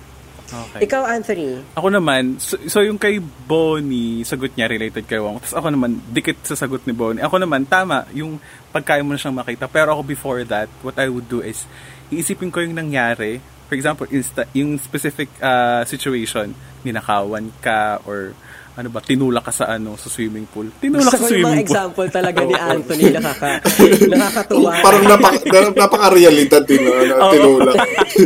Okay. 0.50 0.90
Ikaw, 0.90 1.02
Anthony, 1.08 1.62
Ako 1.78 1.88
naman, 1.94 2.36
so, 2.42 2.60
so 2.68 2.84
yung 2.84 3.00
kay 3.00 3.22
Bonnie, 3.22 4.28
sagot 4.28 4.52
niya 4.60 4.68
related 4.68 5.08
kay 5.08 5.24
Wong. 5.24 5.40
Tapos 5.40 5.56
ako 5.56 5.68
naman, 5.72 6.04
dikit 6.12 6.44
sa 6.44 6.60
sagot 6.60 6.84
ni 6.84 6.92
Bonnie. 6.92 7.24
Ako 7.24 7.40
naman, 7.40 7.64
tama, 7.64 8.04
yung 8.12 8.36
pagkaya 8.76 9.00
mo 9.00 9.16
na 9.16 9.22
siyang 9.22 9.40
makita. 9.40 9.72
Pero 9.72 9.96
ako 9.96 10.04
before 10.04 10.44
that, 10.44 10.68
what 10.84 11.00
I 11.00 11.08
would 11.08 11.32
do 11.32 11.40
is, 11.40 11.64
iisipin 12.12 12.52
ko 12.52 12.60
yung 12.60 12.76
nangyari. 12.76 13.40
For 13.72 13.78
example, 13.78 14.10
insta, 14.12 14.50
yung 14.52 14.76
specific 14.82 15.32
uh, 15.40 15.86
situation, 15.86 16.58
ninakawan 16.84 17.54
ka 17.64 18.02
or 18.04 18.36
ano 18.80 18.88
ba, 18.88 19.04
tinulak 19.04 19.44
ka 19.44 19.52
sa 19.52 19.76
ano, 19.76 20.00
sa 20.00 20.08
swimming 20.08 20.48
pool. 20.48 20.72
Tinulak 20.80 21.12
gusto 21.12 21.20
sa 21.20 21.28
swimming 21.28 21.68
pool. 21.68 21.68
example 21.68 22.08
talaga 22.08 22.40
ni 22.48 22.56
Anthony, 22.72 23.04
nakaka, 23.12 23.60
nakakatuwa. 24.08 24.72
Parang 24.88 25.04
napak, 25.04 25.34
na- 25.52 25.76
napaka-realidad 25.76 26.64
din 26.64 26.88
na, 26.88 26.92
na 27.04 27.28
tinulak. 27.28 27.76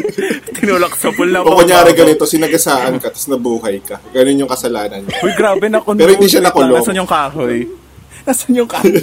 tinulak 0.61 0.93
sa 0.93 1.09
pool 1.09 1.29
na 1.33 1.41
o 1.41 1.57
kunyari 1.57 1.97
ganito, 1.97 2.29
sinagasaan 2.29 3.01
ka, 3.01 3.09
tapos 3.09 3.25
nabuhay 3.33 3.81
ka. 3.81 3.97
Ganun 4.13 4.45
yung 4.45 4.51
kasalanan 4.51 5.01
niya. 5.01 5.17
Uy, 5.25 5.33
grabe 5.33 5.65
na 5.73 5.81
Pero 5.81 6.11
hindi 6.13 6.29
siya 6.29 6.45
nakulong. 6.45 6.77
Nasaan 6.77 7.01
yung 7.01 7.09
kahoy? 7.09 7.57
Nasaan 8.21 8.53
yung 8.53 8.69
kahoy? 8.69 9.01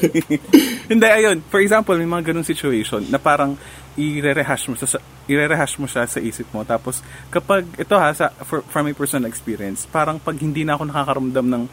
hindi, 0.87 1.07
ayun. 1.11 1.43
For 1.51 1.59
example, 1.59 1.99
may 1.99 2.07
mga 2.07 2.31
ganung 2.31 2.47
situation 2.47 3.03
na 3.11 3.19
parang 3.19 3.59
i-rehash 3.99 4.71
mo 4.71 4.79
sa 4.79 4.99
i-rehash 5.27 5.79
mo 5.79 5.87
siya 5.87 6.07
sa 6.07 6.21
isip 6.23 6.47
mo. 6.55 6.63
Tapos 6.63 7.03
kapag 7.31 7.67
ito 7.75 7.95
ha 7.99 8.15
sa 8.15 8.31
for, 8.47 8.63
from 8.67 8.87
my 8.87 8.95
personal 8.95 9.27
experience 9.27 9.87
parang 9.89 10.23
pag 10.23 10.39
hindi 10.39 10.63
na 10.63 10.79
ako 10.79 10.83
nakakaramdam 10.91 11.47
ng 11.47 11.65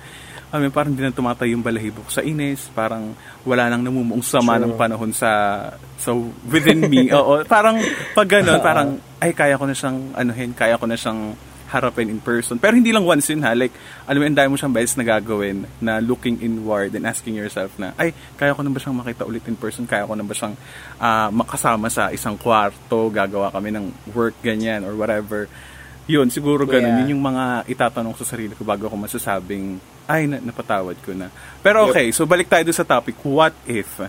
I 0.47 0.63
mean, 0.63 0.71
parang 0.71 0.95
hindi 0.95 1.03
na 1.03 1.11
tumatay 1.11 1.51
yung 1.51 1.59
balahibo 1.59 2.07
ko 2.07 2.11
sa 2.11 2.23
inis 2.23 2.71
parang 2.71 3.11
wala 3.43 3.67
nang 3.67 3.83
namumuong 3.83 4.23
sama 4.23 4.55
ng 4.55 4.79
panahon 4.79 5.11
sa 5.11 5.29
so 5.99 6.31
within 6.47 6.87
me. 6.87 7.11
Oo 7.17 7.43
parang 7.43 7.75
pag 8.15 8.27
ganun 8.31 8.63
parang 8.63 8.95
ay 9.19 9.35
kaya 9.35 9.59
ko 9.59 9.67
na 9.67 9.75
siyang 9.75 10.15
anuhin 10.15 10.55
kaya 10.55 10.79
ko 10.79 10.87
na 10.87 10.95
siyang 10.95 11.35
harapin 11.67 12.07
in 12.07 12.23
person. 12.23 12.55
Pero 12.55 12.79
hindi 12.79 12.95
lang 12.95 13.03
once 13.03 13.27
yun 13.31 13.43
ha. 13.43 13.51
Like, 13.51 13.75
alam 14.07 14.23
mo, 14.23 14.25
ang 14.27 14.37
dami 14.37 14.49
mo 14.55 14.57
siyang 14.57 14.75
beses 14.75 14.95
na 14.95 15.03
gagawin 15.03 15.67
na 15.83 15.99
looking 15.99 16.39
inward 16.39 16.95
and 16.95 17.03
asking 17.03 17.35
yourself 17.35 17.75
na, 17.75 17.91
ay, 17.99 18.15
kaya 18.39 18.55
ko 18.55 18.63
na 18.63 18.71
ba 18.71 18.79
siyang 18.79 18.95
makita 18.95 19.27
ulit 19.27 19.43
in 19.51 19.59
person? 19.59 19.83
Kaya 19.83 20.07
ko 20.07 20.15
na 20.15 20.23
ba 20.23 20.31
siyang 20.31 20.55
ah, 20.99 21.29
makasama 21.29 21.91
sa 21.91 22.09
isang 22.15 22.39
kwarto? 22.39 23.11
Gagawa 23.11 23.51
kami 23.51 23.75
ng 23.75 24.15
work, 24.15 24.39
ganyan, 24.39 24.87
or 24.87 24.95
whatever. 24.95 25.51
Yun, 26.07 26.31
siguro 26.31 26.63
ganun. 26.63 26.87
Yeah. 26.87 26.99
Yun 27.03 27.19
yung 27.19 27.23
mga 27.23 27.67
itatanong 27.67 28.15
sa 28.15 28.23
sarili 28.23 28.55
ko 28.55 28.63
bago 28.63 28.87
ako 28.87 28.95
masasabing, 28.95 29.75
ay, 30.07 30.23
na- 30.23 30.39
napatawad 30.39 30.95
ko 31.03 31.11
na. 31.11 31.27
Pero 31.59 31.91
okay, 31.91 32.15
so 32.15 32.23
balik 32.23 32.47
tayo 32.47 32.63
sa 32.71 32.87
topic. 32.87 33.19
What 33.27 33.51
if 33.67 33.99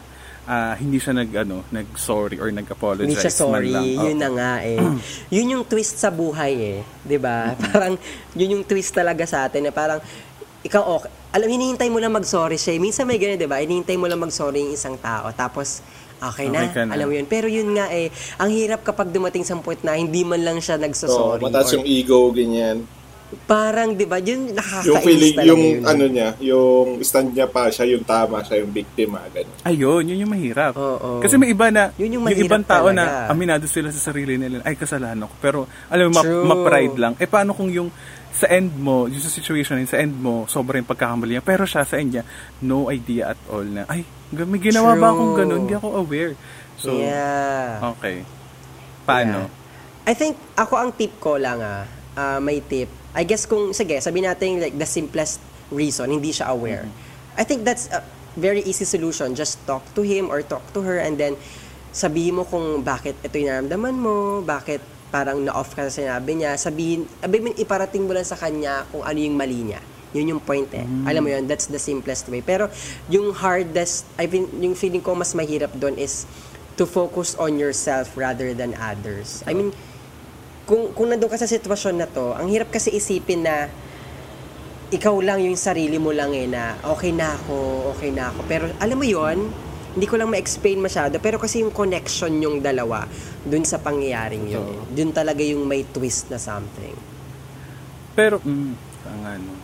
ah, 0.48 0.74
hindi 0.74 0.96
siya 0.96 1.12
nag, 1.12 1.30
ano, 1.36 1.60
nag-sorry 1.68 2.40
or 2.40 2.48
nag-apologize? 2.48 3.04
Hindi 3.04 3.20
siya 3.20 3.30
man 3.30 3.42
sorry, 3.44 3.70
lang? 3.70 3.84
yun 3.84 4.16
Oo. 4.16 4.22
na 4.24 4.28
nga 4.32 4.52
eh. 4.64 4.80
yun 5.36 5.46
yung 5.52 5.64
twist 5.68 6.00
sa 6.00 6.08
buhay 6.08 6.52
eh, 6.56 6.78
'di 7.04 7.18
ba? 7.20 7.52
Parang 7.68 7.94
yun 8.32 8.58
yung 8.58 8.64
twist 8.64 8.96
talaga 8.96 9.28
sa 9.28 9.44
atin 9.44 9.68
na 9.68 9.72
parang 9.72 10.00
ikaw 10.64 10.82
okay. 10.98 11.12
Alam, 11.28 11.48
hinihintay 11.52 11.92
mo 11.92 12.00
lang 12.00 12.10
mag-sorry 12.10 12.56
siya. 12.56 12.80
Minsan 12.80 13.04
may 13.04 13.20
ganyan, 13.20 13.36
di 13.36 13.44
ba? 13.44 13.60
Hinihintay 13.60 14.00
mo 14.00 14.08
lang 14.08 14.16
mag-sorry 14.16 14.64
yung 14.64 14.72
isang 14.72 14.96
tao. 14.96 15.28
Tapos, 15.30 15.84
okay 16.18 16.48
na. 16.48 16.64
Okay 16.64 16.72
ka 16.72 16.82
na. 16.88 16.96
Alam 16.96 17.12
mo 17.12 17.14
yun. 17.20 17.28
Pero 17.28 17.46
yun 17.52 17.68
nga 17.76 17.92
eh, 17.92 18.08
ang 18.40 18.48
hirap 18.48 18.80
kapag 18.80 19.12
dumating 19.12 19.44
sa 19.44 19.52
point 19.60 19.78
na 19.84 19.94
hindi 19.94 20.24
man 20.24 20.40
lang 20.40 20.56
siya 20.58 20.80
So, 20.80 20.82
nagsasorry. 20.82 21.44
mataas 21.44 21.68
or 21.68 21.74
yung 21.78 21.86
ego, 21.86 22.32
ganyan. 22.32 22.88
Parang, 23.44 23.92
di 23.92 24.08
ba, 24.08 24.16
yun 24.16 24.56
nakakainis 24.56 24.88
Yung 24.88 25.00
feeling, 25.04 25.34
talaga 25.36 25.48
yung 25.52 25.62
yun. 25.62 25.82
ano 25.84 26.04
niya, 26.08 26.28
yung 26.40 26.86
stand 27.04 27.36
niya 27.36 27.44
pa, 27.44 27.68
siya 27.68 27.84
yung 27.92 28.04
tama, 28.04 28.40
siya 28.40 28.64
yung 28.64 28.72
biktima, 28.72 29.20
ganun. 29.28 29.52
Ayun, 29.68 30.02
yun 30.08 30.24
yung 30.24 30.32
mahirap. 30.32 30.72
Oo. 30.76 31.20
Kasi 31.20 31.36
may 31.36 31.52
iba 31.52 31.68
na, 31.68 31.92
Yun 32.00 32.16
yung 32.16 32.24
yung, 32.24 32.40
ibang 32.48 32.64
tao 32.64 32.88
talaga. 32.88 33.28
na 33.28 33.28
aminado 33.28 33.68
sila 33.68 33.92
sa 33.92 34.00
sarili 34.00 34.40
nila, 34.40 34.64
ay 34.64 34.76
kasalanan 34.76 35.28
ko. 35.28 35.34
Pero, 35.44 35.58
alam 35.92 36.08
mo, 36.08 36.12
ma- 36.16 36.24
True. 36.24 36.44
ma-pride 36.48 36.96
lang. 36.96 37.12
Eh, 37.20 37.28
paano 37.28 37.52
kung 37.52 37.68
yung 37.68 37.92
sa 38.32 38.48
end 38.48 38.72
mo, 38.76 39.08
yung 39.08 39.20
sa 39.20 39.32
situation 39.32 39.76
na 39.76 39.84
yun, 39.84 39.90
sa 39.90 40.00
end 40.00 40.16
mo, 40.16 40.48
sobrang 40.48 40.80
yung 40.80 40.88
pagkakamali 40.88 41.36
niya. 41.36 41.44
Pero 41.44 41.68
siya, 41.68 41.84
sa 41.84 42.00
end 42.00 42.16
niya, 42.16 42.24
no 42.64 42.88
idea 42.88 43.36
at 43.36 43.40
all 43.52 43.64
na, 43.64 43.84
ay, 43.88 44.04
may 44.32 44.60
ginawa 44.60 44.96
ba 44.96 45.12
akong 45.12 45.32
True. 45.32 45.40
ganun? 45.44 45.60
Hindi 45.64 45.74
ako 45.76 45.88
aware. 46.00 46.32
So, 46.78 46.96
yeah. 46.96 47.82
okay. 47.92 48.22
Paano? 49.04 49.48
I 50.04 50.16
think, 50.16 50.36
ako 50.54 50.74
ang 50.80 50.90
tip 50.96 51.16
ko 51.20 51.36
lang 51.36 51.60
ah, 51.60 51.84
ah, 52.16 52.38
may 52.38 52.64
tip. 52.64 52.88
I 53.16 53.24
guess 53.24 53.48
kung, 53.48 53.72
sige, 53.72 54.00
sabi 54.00 54.20
natin 54.20 54.60
like 54.60 54.76
the 54.76 54.88
simplest 54.88 55.40
reason, 55.72 56.12
hindi 56.12 56.32
siya 56.32 56.52
aware. 56.52 56.84
I 57.38 57.44
think 57.44 57.64
that's 57.64 57.88
a 57.88 58.04
very 58.36 58.60
easy 58.66 58.84
solution. 58.84 59.34
Just 59.34 59.62
talk 59.64 59.84
to 59.94 60.02
him 60.02 60.28
or 60.28 60.42
talk 60.42 60.64
to 60.74 60.80
her 60.84 61.00
and 61.00 61.16
then 61.16 61.36
sabihin 61.94 62.40
mo 62.40 62.44
kung 62.44 62.84
bakit 62.84 63.16
ito 63.24 63.34
yung 63.40 63.48
naramdaman 63.48 63.94
mo, 63.96 64.44
bakit 64.44 64.82
parang 65.08 65.40
na-off 65.40 65.72
ka 65.72 65.88
sa 65.88 65.92
sinabi 66.04 66.36
niya. 66.36 66.54
Sabihin, 66.60 67.08
sabihin 67.20 67.42
mo, 67.48 67.48
iparating 67.56 68.04
mo 68.04 68.12
lang 68.12 68.28
sa 68.28 68.36
kanya 68.36 68.84
kung 68.92 69.00
ano 69.00 69.18
yung 69.18 69.36
mali 69.36 69.60
niya. 69.64 69.80
Yun 70.12 70.36
yung 70.36 70.42
point 70.44 70.68
eh. 70.72 70.84
Alam 71.04 71.20
mo 71.24 71.30
yun, 71.32 71.44
that's 71.44 71.68
the 71.68 71.80
simplest 71.80 72.28
way. 72.32 72.40
Pero 72.40 72.72
yung 73.12 73.32
hardest, 73.32 74.08
I 74.16 74.24
mean, 74.24 74.48
yung 74.56 74.72
feeling 74.72 75.04
ko 75.04 75.12
mas 75.12 75.36
mahirap 75.36 75.72
doon 75.76 76.00
is 76.00 76.24
to 76.80 76.88
focus 76.88 77.36
on 77.36 77.60
yourself 77.60 78.16
rather 78.16 78.56
than 78.56 78.72
others. 78.80 79.44
I 79.44 79.52
mean, 79.52 79.74
kung 80.68 80.92
kung 80.92 81.08
nandoon 81.08 81.32
ka 81.32 81.40
sa 81.40 81.48
sitwasyon 81.48 81.96
na 81.96 82.04
to, 82.04 82.36
ang 82.36 82.52
hirap 82.52 82.68
kasi 82.68 82.92
isipin 82.92 83.40
na 83.40 83.72
ikaw 84.92 85.16
lang 85.24 85.40
yung 85.40 85.56
sarili 85.56 85.96
mo 85.96 86.12
lang 86.12 86.36
eh 86.36 86.44
na 86.44 86.76
okay 86.84 87.08
na 87.12 87.32
ako, 87.40 87.88
okay 87.96 88.12
na 88.12 88.28
ako. 88.28 88.40
Pero 88.44 88.64
alam 88.76 88.96
mo 88.96 89.08
yon 89.08 89.48
hindi 89.96 90.04
ko 90.04 90.20
lang 90.20 90.28
ma-explain 90.30 90.78
masyado, 90.78 91.16
pero 91.18 91.40
kasi 91.40 91.64
yung 91.64 91.72
connection 91.72 92.30
yung 92.38 92.60
dalawa 92.60 93.08
dun 93.42 93.64
sa 93.64 93.80
pangyayaring 93.80 94.46
yun. 94.46 94.62
Totoo. 94.62 94.84
eh. 94.84 94.94
Dun 94.94 95.10
talaga 95.10 95.42
yung 95.42 95.64
may 95.64 95.82
twist 95.88 96.28
na 96.28 96.38
something. 96.38 96.94
Pero, 98.12 98.38
mm, 98.38 98.72
tanga, 99.02 99.32
no. 99.40 99.56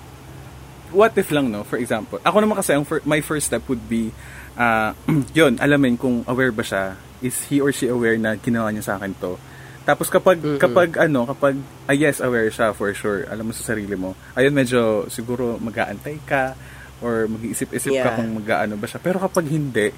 What 0.90 1.14
if 1.14 1.30
lang, 1.30 1.54
no? 1.54 1.62
For 1.62 1.78
example, 1.78 2.18
ako 2.24 2.42
naman 2.42 2.58
kasi, 2.58 2.74
ang 2.74 2.82
fir- 2.82 3.04
my 3.06 3.22
first 3.22 3.46
step 3.52 3.62
would 3.70 3.86
be, 3.86 4.10
uh, 4.58 4.96
yun, 5.38 5.60
alamin 5.60 5.94
kung 5.94 6.26
aware 6.26 6.50
ba 6.50 6.66
siya. 6.66 6.98
Is 7.22 7.46
he 7.46 7.62
or 7.62 7.70
she 7.70 7.86
aware 7.86 8.18
na 8.18 8.34
ginawa 8.34 8.74
niya 8.74 8.90
sa 8.90 8.94
akin 8.98 9.14
to? 9.22 9.38
Tapos 9.84 10.08
kapag, 10.08 10.40
kapag 10.56 10.96
ano, 10.96 11.28
kapag, 11.28 11.60
ah, 11.84 11.92
yes, 11.92 12.24
aware 12.24 12.48
siya 12.48 12.72
for 12.72 12.88
sure, 12.96 13.28
alam 13.28 13.44
mo 13.44 13.52
sa 13.52 13.76
sarili 13.76 13.92
mo, 13.94 14.16
ayun, 14.32 14.56
medyo 14.56 15.04
siguro 15.12 15.60
mag-aantay 15.60 16.24
ka, 16.24 16.56
or 17.04 17.28
mag-iisip-isip 17.28 17.92
Yeah. 17.92 18.08
ka 18.08 18.16
kung 18.16 18.32
mag-aano 18.40 18.80
ba 18.80 18.88
siya. 18.88 18.96
Pero 18.96 19.20
kapag 19.20 19.44
hindi, 19.44 19.92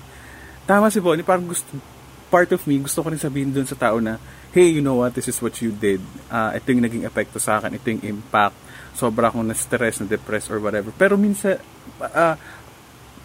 tama 0.67 0.91
si 0.91 0.99
Bonnie, 0.99 1.23
parang 1.23 1.47
gusto, 1.47 1.71
part 2.27 2.51
of 2.51 2.67
me, 2.67 2.83
gusto 2.83 2.99
ko 2.99 3.15
rin 3.15 3.23
sabihin 3.23 3.55
dun 3.55 3.63
sa 3.63 3.79
tao 3.79 4.03
na, 4.03 4.19
hey, 4.51 4.75
you 4.75 4.83
know 4.83 4.99
what, 4.99 5.15
this 5.15 5.31
is 5.31 5.39
what 5.39 5.55
you 5.63 5.71
did. 5.71 6.03
Uh, 6.27 6.51
ito 6.59 6.75
yung 6.75 6.83
naging 6.83 7.07
epekto 7.07 7.39
sa 7.39 7.63
akin, 7.63 7.79
ito 7.79 7.87
yung 7.87 8.03
impact. 8.03 8.59
Sobra 8.99 9.31
akong 9.31 9.47
na-stress, 9.47 10.03
na-depress, 10.03 10.51
or 10.51 10.59
whatever. 10.59 10.91
Pero 10.91 11.15
minsan, 11.15 11.63
ah, 12.03 12.35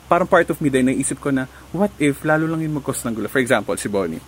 parang 0.05 0.27
part 0.27 0.45
of 0.51 0.59
me 0.59 0.67
din, 0.67 0.91
naisip 0.91 1.23
ko 1.23 1.31
na, 1.31 1.47
what 1.71 1.89
if, 1.97 2.21
lalo 2.27 2.45
lang 2.45 2.61
yung 2.61 2.77
mag-cause 2.77 3.01
ng 3.07 3.15
gulo. 3.15 3.31
For 3.31 3.39
example, 3.39 3.73
si 3.79 3.87
Bonnie. 3.87 4.21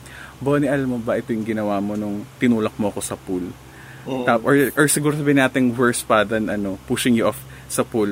Bonnie, 0.43 0.67
alam 0.67 0.91
mo 0.91 0.99
ba, 0.99 1.15
ito 1.15 1.31
yung 1.31 1.47
ginawa 1.47 1.79
mo 1.79 1.95
nung 1.95 2.27
tinulak 2.37 2.75
mo 2.75 2.91
ako 2.91 2.99
sa 2.99 3.15
pool. 3.15 3.47
Tap, 4.03 4.43
or, 4.43 4.75
or 4.75 4.85
siguro 4.91 5.15
sabihin 5.15 5.39
natin 5.39 5.71
worse 5.71 6.03
pa 6.03 6.27
than 6.27 6.51
ano, 6.51 6.75
pushing 6.91 7.15
you 7.15 7.23
off 7.23 7.39
sa 7.71 7.87
pool. 7.87 8.11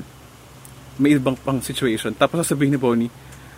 May 0.95 1.19
ibang 1.19 1.35
pang 1.35 1.59
situation. 1.59 2.15
Tapos 2.15 2.47
sasabihin 2.47 2.71
ni 2.71 2.79
Bonnie, 2.79 3.11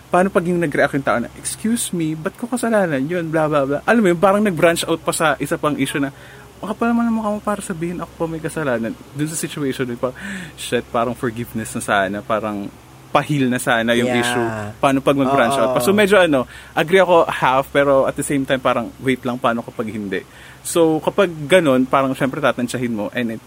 paano 0.10 0.34
pag 0.34 0.46
yung 0.46 0.62
nag-react 0.62 0.98
yung 0.98 1.06
tao 1.06 1.18
na, 1.22 1.30
excuse 1.38 1.94
me, 1.94 2.18
ba't 2.18 2.34
ko 2.34 2.50
kasalanan 2.50 3.06
yun, 3.06 3.30
bla 3.30 3.46
bla 3.46 3.66
bla. 3.66 3.78
Alam 3.86 4.02
mo 4.02 4.08
yun, 4.14 4.22
parang 4.22 4.42
nag-branch 4.42 4.86
out 4.90 5.02
pa 5.06 5.14
sa 5.14 5.38
isa 5.38 5.58
pang 5.58 5.78
issue 5.78 6.02
na, 6.02 6.10
baka 6.58 6.74
pa 6.78 6.84
naman 6.90 7.10
mukha 7.14 7.34
mo 7.34 7.42
para 7.42 7.62
sabihin 7.62 8.02
ako 8.02 8.12
pa 8.14 8.26
may 8.26 8.42
kasalanan. 8.42 8.94
Dun 9.14 9.30
sa 9.30 9.38
situation, 9.38 9.86
yun, 9.90 9.98
parang, 9.98 10.18
shit, 10.58 10.86
parang 10.90 11.14
forgiveness 11.18 11.74
na 11.78 11.82
sana, 11.82 12.18
parang 12.22 12.70
pahil 13.14 13.46
na 13.46 13.62
sana 13.62 13.94
yung 13.94 14.10
Yeah. 14.10 14.22
issue. 14.26 14.48
Paano 14.82 14.98
pag 15.06 15.14
mag-branch 15.14 15.54
out 15.54 15.78
pa? 15.78 15.80
So 15.86 15.94
medyo 15.94 16.18
ano, 16.18 16.50
agree 16.74 16.98
ako 16.98 17.30
half, 17.30 17.70
pero 17.70 18.10
at 18.10 18.18
the 18.18 18.26
same 18.26 18.42
time, 18.42 18.58
parang 18.58 18.90
wait 18.98 19.22
lang, 19.22 19.38
paano 19.38 19.62
kapag 19.62 19.94
hindi? 19.94 20.26
So 20.66 20.98
kapag 20.98 21.30
ganun, 21.46 21.86
parang 21.86 22.18
syempre 22.18 22.42
tatansyahin 22.42 22.98
mo, 22.98 23.14
and 23.14 23.38
it, 23.38 23.42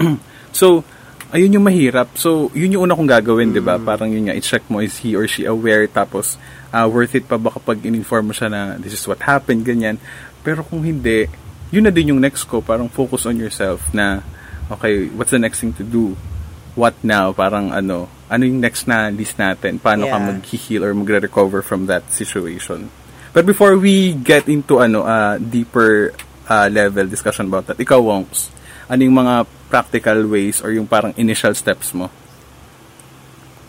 so, 0.60 0.82
ayun 1.32 1.60
yung 1.60 1.66
mahirap. 1.66 2.12
So, 2.18 2.52
yun 2.52 2.76
yung 2.76 2.84
una 2.90 2.96
kong 2.98 3.08
gagawin, 3.08 3.56
di 3.56 3.62
ba? 3.62 3.80
Parang 3.80 4.10
yun 4.12 4.28
nga, 4.28 4.36
i-check 4.36 4.66
mo, 4.68 4.84
is 4.84 5.00
he 5.00 5.16
or 5.16 5.24
she 5.24 5.48
aware? 5.48 5.88
Tapos, 5.88 6.36
ah, 6.70 6.84
worth 6.84 7.16
it 7.16 7.24
pa 7.24 7.40
ba 7.40 7.48
kapag 7.48 7.84
in-inform 7.84 8.30
mo 8.30 8.34
siya 8.36 8.48
na 8.52 8.60
this 8.76 8.92
is 8.92 9.04
what 9.08 9.22
happened, 9.24 9.64
ganyan. 9.64 9.96
Pero 10.44 10.60
kung 10.66 10.84
hindi, 10.84 11.28
yun 11.72 11.88
na 11.88 11.92
din 11.94 12.12
yung 12.12 12.20
next 12.20 12.44
ko. 12.44 12.60
Parang 12.60 12.92
focus 12.92 13.24
on 13.24 13.40
yourself 13.40 13.88
na, 13.96 14.20
okay, 14.68 15.08
what's 15.16 15.32
the 15.32 15.40
next 15.40 15.64
thing 15.64 15.72
to 15.72 15.84
do? 15.84 16.12
What 16.76 16.96
now? 17.00 17.32
Parang 17.32 17.72
ano, 17.72 18.12
ano 18.32 18.48
yung 18.48 18.64
next 18.64 18.88
na 18.88 19.12
list 19.12 19.36
natin? 19.36 19.76
Paano 19.76 20.08
ka 20.08 20.16
Yeah. 20.16 20.28
mag-heal 20.32 20.80
or 20.80 20.96
magre-recover 20.96 21.60
from 21.60 21.84
that 21.92 22.08
situation? 22.08 22.88
But 23.36 23.44
before 23.44 23.76
we 23.76 24.16
get 24.16 24.48
into 24.48 24.80
ano 24.80 25.04
uh, 25.04 25.36
deeper 25.36 26.16
uh, 26.48 26.68
level 26.72 27.04
discussion 27.04 27.52
about 27.52 27.68
that, 27.68 27.76
ikaw, 27.76 28.00
Wongs, 28.00 28.48
ano 28.88 29.04
yung 29.04 29.20
mga 29.20 29.44
practical 29.68 30.24
ways 30.28 30.64
or 30.64 30.72
yung 30.72 30.88
parang 30.88 31.12
initial 31.20 31.52
steps 31.52 31.92
mo? 31.92 32.08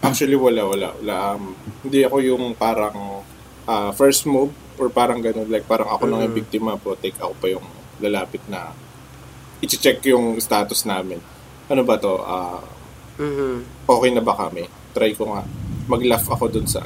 Actually, 0.03 0.35
wala, 0.35 0.67
wala. 0.67 0.91
wala. 0.99 1.15
Um, 1.35 1.55
hindi 1.79 2.03
ako 2.03 2.19
yung 2.19 2.43
parang 2.59 3.23
ah, 3.63 3.95
first 3.95 4.27
move 4.27 4.51
or 4.75 4.91
parang 4.91 5.23
ganun. 5.23 5.47
Like, 5.47 5.63
parang 5.63 5.87
ako 5.87 6.11
lang 6.11 6.27
yung 6.27 6.35
biktima 6.35 6.75
po. 6.75 6.99
Take 6.99 7.15
ako 7.23 7.33
pa 7.39 7.47
yung 7.47 7.63
lalapit 8.03 8.43
na 8.51 8.75
i-check 9.63 10.03
yung 10.11 10.35
status 10.43 10.83
namin. 10.83 11.23
Ano 11.71 11.87
ba 11.87 11.95
to? 11.95 12.19
Ah, 12.19 12.59
Mhm. 13.19 13.85
okay 13.85 14.09
na 14.13 14.21
ba 14.23 14.33
kami? 14.33 14.65
Try 14.93 15.13
ko 15.13 15.33
nga. 15.33 15.43
Mag-laugh 15.89 16.25
ako 16.29 16.49
dun 16.49 16.65
sa 16.65 16.81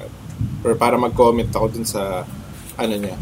or 0.65 0.73
para 0.75 0.97
mag-comment 0.99 1.47
ako 1.53 1.67
dun 1.71 1.87
sa 1.87 2.25
ano 2.77 2.95
niya. 2.97 3.15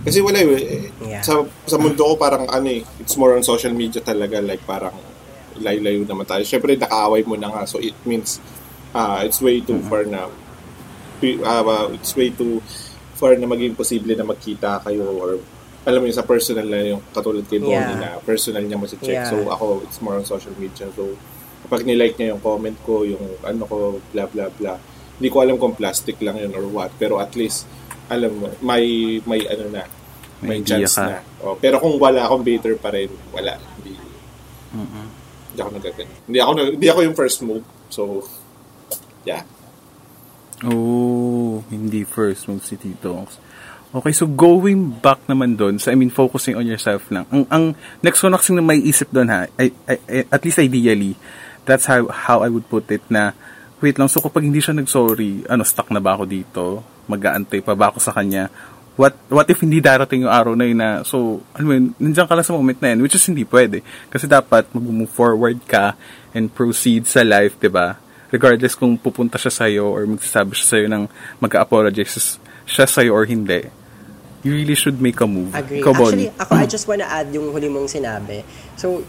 Kasi 0.00 0.24
wala 0.24 0.40
eh. 0.40 0.88
Yeah. 1.04 1.20
Sa, 1.20 1.44
sa 1.68 1.76
mundo 1.76 2.00
ko 2.00 2.14
parang 2.16 2.48
ano 2.48 2.68
eh, 2.68 2.80
it's 3.00 3.16
more 3.20 3.36
on 3.36 3.44
social 3.44 3.72
media 3.76 4.00
talaga. 4.00 4.40
Like 4.40 4.64
parang 4.64 4.96
layo-layo 5.60 6.08
naman 6.08 6.24
tayo. 6.24 6.40
Siyempre 6.44 6.76
nakaaway 6.76 7.20
mo 7.28 7.36
na 7.36 7.52
nga. 7.52 7.62
So 7.68 7.76
it 7.80 7.96
means 8.08 8.40
ah 8.90 9.22
it's 9.22 9.38
way 9.38 9.62
too 9.62 9.78
far 9.86 10.02
na 10.08 10.26
uh, 11.22 11.86
it's 11.94 12.16
way 12.16 12.32
too 12.34 12.58
far 13.14 13.36
na 13.36 13.46
maging 13.46 13.76
posible 13.76 14.16
na 14.16 14.24
magkita 14.24 14.80
kayo 14.82 15.04
or 15.20 15.36
alam 15.80 16.04
mo 16.04 16.06
yun, 16.08 16.16
sa 16.16 16.24
personal 16.24 16.68
na 16.68 16.92
yung 16.96 17.00
katulad 17.12 17.44
kay 17.48 17.56
Bonnie 17.56 17.72
Yeah. 17.72 17.96
na 17.96 18.08
personal 18.20 18.60
niya 18.64 18.76
mo 18.76 18.84
si 18.84 19.00
check. 19.00 19.16
Yeah. 19.24 19.32
So 19.32 19.48
ako, 19.48 19.80
it's 19.88 20.00
more 20.04 20.16
on 20.20 20.28
social 20.28 20.52
media. 20.60 20.88
So 20.92 21.16
kapag 21.70 21.86
nilike 21.86 22.18
niya 22.18 22.34
yung 22.34 22.42
comment 22.42 22.74
ko, 22.82 23.06
yung 23.06 23.38
ano 23.46 23.62
ko, 23.62 24.02
blah 24.10 24.26
blah 24.26 24.50
blah. 24.50 24.74
Hindi 25.22 25.28
ko 25.30 25.38
alam 25.38 25.54
kung 25.54 25.78
plastic 25.78 26.18
lang 26.18 26.34
yun 26.34 26.50
or 26.50 26.66
what. 26.66 26.90
Pero 26.98 27.22
at 27.22 27.38
least, 27.38 27.62
alam 28.10 28.34
mo, 28.34 28.50
may, 28.58 28.82
may 29.22 29.46
ano 29.46 29.70
na, 29.70 29.86
may, 30.42 30.58
May 30.58 30.66
chance 30.66 30.98
ka. 30.98 31.06
na. 31.06 31.18
Oh, 31.46 31.54
pero 31.54 31.78
kung 31.78 31.94
wala 31.94 32.26
akong 32.26 32.42
bitter 32.42 32.74
pa 32.74 32.90
rin, 32.90 33.06
wala. 33.30 33.54
Hindi, 33.78 33.94
hindi 35.54 35.58
ako 35.62 35.70
nagagano. 35.78 36.10
Hindi 36.26 36.38
ako, 36.42 36.50
hindi 36.74 36.88
ako 36.90 37.00
yung 37.06 37.14
first 37.14 37.38
move. 37.46 37.62
So, 37.86 38.26
yeah. 39.22 39.46
Oh, 40.66 41.62
hindi 41.70 42.02
first 42.02 42.50
move 42.50 42.66
si 42.66 42.74
Tito. 42.74 43.30
Okay, 43.90 44.14
so 44.14 44.22
going 44.26 45.02
back 45.02 45.18
naman 45.26 45.58
doon, 45.58 45.82
so 45.82 45.90
I 45.90 45.98
mean, 45.98 46.14
focusing 46.14 46.54
on 46.54 46.62
yourself 46.62 47.10
lang. 47.10 47.26
Ang, 47.34 47.42
ang 47.50 47.64
next 48.00 48.22
one 48.22 48.30
na 48.32 48.62
may 48.62 48.78
isip 48.78 49.10
doon 49.10 49.26
ha, 49.26 49.50
I, 49.58 49.74
I, 49.84 49.94
I- 50.06 50.28
at 50.30 50.40
least 50.46 50.62
ideally, 50.62 51.18
that's 51.64 51.86
how, 51.86 52.08
how 52.08 52.44
I 52.44 52.48
would 52.48 52.68
put 52.68 52.88
it 52.92 53.04
na, 53.08 53.32
wait 53.80 53.96
lang, 53.96 54.08
so 54.08 54.20
kapag 54.20 54.44
hindi 54.44 54.60
siya 54.60 54.76
nag-sorry, 54.76 55.44
ano, 55.48 55.64
stuck 55.64 55.88
na 55.88 56.00
ba 56.00 56.16
ako 56.16 56.24
dito? 56.28 56.62
Mag-aantay 57.08 57.64
pa 57.64 57.72
ba 57.72 57.88
ako 57.90 57.98
sa 57.98 58.12
kanya? 58.12 58.52
What, 59.00 59.16
what 59.32 59.48
if 59.48 59.64
hindi 59.64 59.80
darating 59.80 60.28
yung 60.28 60.34
araw 60.34 60.52
na 60.52 60.64
yun 60.68 60.78
na, 60.78 61.00
so, 61.02 61.40
ano 61.56 61.72
yun, 61.72 61.96
nandiyan 61.96 62.28
ka 62.28 62.36
lang 62.36 62.44
sa 62.44 62.52
moment 62.52 62.78
na 62.84 62.92
yun, 62.92 63.00
which 63.00 63.16
is 63.16 63.24
hindi 63.24 63.48
pwede. 63.48 63.80
Kasi 64.12 64.28
dapat 64.28 64.68
mag-move 64.76 65.08
forward 65.08 65.60
ka 65.64 65.96
and 66.36 66.52
proceed 66.52 67.08
sa 67.08 67.24
life, 67.24 67.56
ba 67.56 67.96
regardless 68.30 68.78
kung 68.78 68.94
pupunta 68.94 69.36
siya 69.36 69.50
sa'yo 69.50 69.90
or 69.90 70.06
magsasabi 70.06 70.54
siya 70.54 70.68
sa'yo 70.70 70.86
ng 70.86 71.04
mag-apologize 71.42 72.38
siya 72.64 72.86
sa'yo 72.86 73.10
or 73.10 73.26
hindi, 73.26 73.66
you 74.46 74.54
really 74.54 74.78
should 74.78 75.02
make 75.02 75.18
a 75.20 75.26
move. 75.26 75.50
Agree. 75.52 75.82
Ikaw, 75.82 75.92
Actually, 75.92 76.30
ako, 76.38 76.52
I 76.54 76.66
just 76.70 76.86
wanna 76.86 77.06
add 77.10 77.28
yung 77.34 77.50
huli 77.50 77.66
mong 77.66 77.90
sinabi. 77.90 78.46
So, 78.78 79.02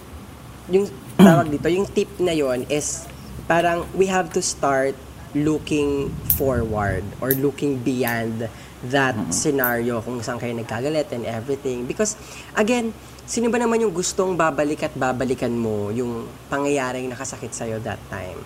yung 0.68 0.90
tawag 1.22 1.48
dito, 1.52 1.68
yung 1.68 1.88
tip 1.90 2.10
na 2.22 2.32
yon 2.32 2.64
is 2.72 3.08
parang 3.50 3.84
we 3.98 4.08
have 4.08 4.32
to 4.32 4.40
start 4.40 4.96
looking 5.32 6.12
forward 6.36 7.04
or 7.24 7.32
looking 7.40 7.80
beyond 7.80 8.48
that 8.92 9.16
scenario 9.30 10.02
kung 10.02 10.20
saan 10.20 10.42
kayo 10.42 10.52
nagkagalit 10.58 11.08
and 11.14 11.24
everything. 11.24 11.86
Because, 11.88 12.18
again, 12.58 12.92
sino 13.24 13.48
ba 13.48 13.62
naman 13.62 13.80
yung 13.80 13.94
gustong 13.94 14.36
babalik 14.36 14.84
at 14.88 14.94
babalikan 14.98 15.54
mo 15.54 15.94
yung 15.94 16.28
pangyayaring 16.50 17.08
nakasakit 17.08 17.54
sa'yo 17.54 17.78
that 17.84 18.02
time? 18.10 18.40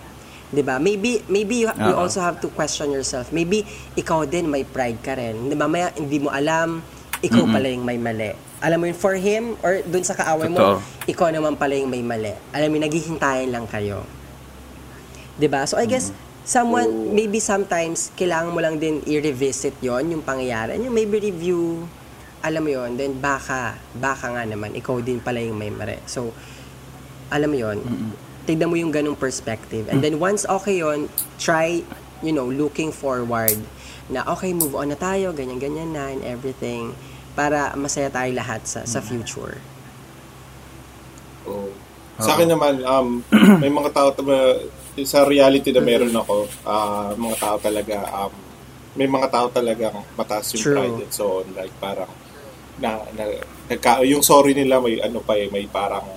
'di 0.46 0.62
ba? 0.62 0.78
Maybe 0.78 1.22
maybe 1.26 1.66
you, 1.66 1.68
you 1.74 1.94
also 1.94 2.22
have 2.22 2.38
to 2.38 2.48
question 2.54 2.94
yourself. 2.94 3.34
Maybe 3.34 3.66
ikaw 3.98 4.22
din 4.30 4.46
may 4.46 4.62
pride 4.62 5.02
ka 5.02 5.18
rin. 5.18 5.50
'Di 5.50 5.56
ba? 5.58 5.66
Hindi 5.66 6.18
mo 6.22 6.30
alam 6.30 6.82
ikaw 7.26 7.44
pala 7.50 7.66
yung 7.66 7.82
may 7.82 7.98
mali. 7.98 8.32
Alam 8.62 8.78
mo 8.80 8.84
yun, 8.88 8.96
for 8.96 9.18
him 9.18 9.58
or 9.60 9.82
dun 9.84 10.06
sa 10.06 10.14
kaaway 10.14 10.48
mo, 10.48 10.78
Totoo. 10.78 10.78
ikaw 11.10 11.28
naman 11.34 11.58
pala 11.58 11.74
yung 11.74 11.90
may 11.90 12.00
mali. 12.00 12.32
Alam 12.54 12.72
mo, 12.72 12.76
naghihintayin 12.80 13.50
lang 13.50 13.66
kayo. 13.66 14.06
ba? 15.44 15.68
So 15.68 15.76
I 15.76 15.84
guess 15.84 16.14
someone 16.46 17.12
maybe 17.12 17.42
sometimes 17.42 18.14
kailangan 18.16 18.54
mo 18.54 18.62
lang 18.62 18.80
din 18.80 19.02
i-revisit 19.04 19.76
'yon 19.82 20.08
yung 20.08 20.22
pangyayari. 20.24 20.80
Yung 20.80 20.94
maybe 20.94 21.20
review 21.20 21.84
alam 22.40 22.62
mo 22.62 22.70
'yon, 22.70 22.96
then 22.96 23.18
baka 23.18 23.76
baka 23.98 24.32
nga 24.32 24.46
naman 24.46 24.72
ikaw 24.72 25.02
din 25.02 25.20
pala 25.20 25.42
yung 25.42 25.58
may 25.58 25.68
mali. 25.68 25.98
So 26.08 26.32
alam 27.28 27.52
mo 27.52 27.58
'yon. 27.58 27.82
Tignan 28.46 28.70
mo 28.70 28.78
yung 28.78 28.94
ganung 28.94 29.18
perspective. 29.18 29.90
And 29.90 30.00
then 30.00 30.16
once 30.22 30.48
okay 30.48 30.80
'yon, 30.80 31.10
try 31.36 31.84
you 32.24 32.32
know, 32.32 32.48
looking 32.48 32.88
forward 32.94 33.60
na 34.08 34.24
okay, 34.24 34.56
move 34.56 34.72
on 34.72 34.88
na 34.88 34.96
tayo, 34.96 35.36
ganyan-ganyan 35.36 35.92
na 35.92 36.14
and 36.14 36.22
everything 36.24 36.96
para 37.36 37.76
masaya 37.76 38.08
tayo 38.08 38.32
lahat 38.32 38.64
sa 38.64 38.88
sa 38.88 38.98
future. 38.98 39.60
Oo. 41.46 41.70
Sa 42.16 42.32
akin 42.32 42.48
naman, 42.48 42.80
um, 42.80 43.20
may 43.62 43.68
mga 43.68 43.92
tao, 43.92 44.08
na- 44.24 44.64
sa 45.04 45.28
reality 45.28 45.68
na 45.68 45.84
meron 45.84 46.16
ako, 46.16 46.48
ah, 46.64 47.12
mga 47.12 47.36
tao 47.36 47.56
talaga, 47.60 47.96
um, 48.16 48.32
may 48.96 49.04
mga 49.04 49.28
tao 49.28 49.46
talagang 49.52 50.00
mataas 50.16 50.56
yung 50.56 50.64
True. 50.64 50.76
pride 50.80 50.98
and 51.04 51.12
so 51.12 51.44
on. 51.44 51.46
Like, 51.52 51.76
parang, 51.76 52.08
na, 52.80 53.04
na, 53.12 53.24
nagka, 53.68 54.00
yung 54.08 54.24
sorry 54.24 54.56
nila 54.56 54.80
may 54.80 54.96
ano 54.96 55.20
pa 55.20 55.36
eh, 55.36 55.52
may 55.52 55.68
parang 55.68 56.08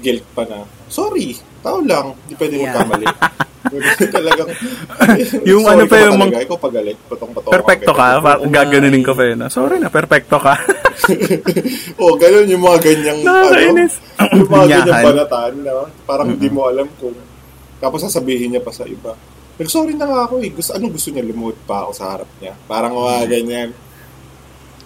guilt 0.00 0.24
pa 0.32 0.48
na, 0.48 0.64
sorry, 0.88 1.36
tao 1.60 1.84
lang, 1.84 2.16
di 2.24 2.32
pwede 2.34 2.56
Yeah. 2.56 2.72
magkamali. 2.72 3.06
talagang, 4.12 4.48
Yung 5.50 5.62
sorry 5.64 5.74
ano 5.74 5.84
pa 5.88 5.96
ka 5.96 6.04
yung 6.04 6.14
talaga? 6.20 6.38
Ikaw 6.44 6.58
pagalit, 6.60 6.98
patong-patong 7.08 7.52
Perfecto 7.52 7.92
ka. 7.96 8.06
Pa- 8.20 8.38
Oo 8.40 8.48
nga 8.48 8.62
Gaganunin 8.64 9.04
ko 9.04 9.12
pa 9.16 9.24
yun. 9.24 9.40
Sorry 9.48 9.76
na, 9.80 9.88
perfecto 9.88 10.36
ka. 10.36 10.54
oh, 12.02 12.14
ganun 12.16 12.48
yung 12.48 12.64
mga 12.64 12.78
ganyang 12.80 13.20
Nakakainis. 13.24 13.94
ano, 14.20 14.32
yung 14.36 14.50
mga 14.50 14.66
ganyang 14.68 15.04
banataan 15.04 15.54
na 15.60 15.72
parang 16.04 16.28
hindi 16.32 16.48
mo 16.48 16.60
alam 16.68 16.86
kung 17.00 17.16
tapos 17.84 18.00
sasabihin 18.00 18.56
niya 18.56 18.64
pa 18.64 18.72
sa 18.72 18.88
iba. 18.88 19.12
Nag-sorry 19.60 19.92
na 19.92 20.08
nga 20.08 20.20
ako 20.24 20.40
eh. 20.40 20.50
Gusto, 20.50 20.72
anong 20.72 20.96
gusto 20.96 21.12
niya? 21.12 21.28
Lumuhod 21.28 21.58
pa 21.68 21.84
ako 21.84 21.90
sa 21.92 22.16
harap 22.16 22.30
niya. 22.40 22.56
Parang 22.64 22.96
mga 22.96 23.28
ganyan. 23.28 23.70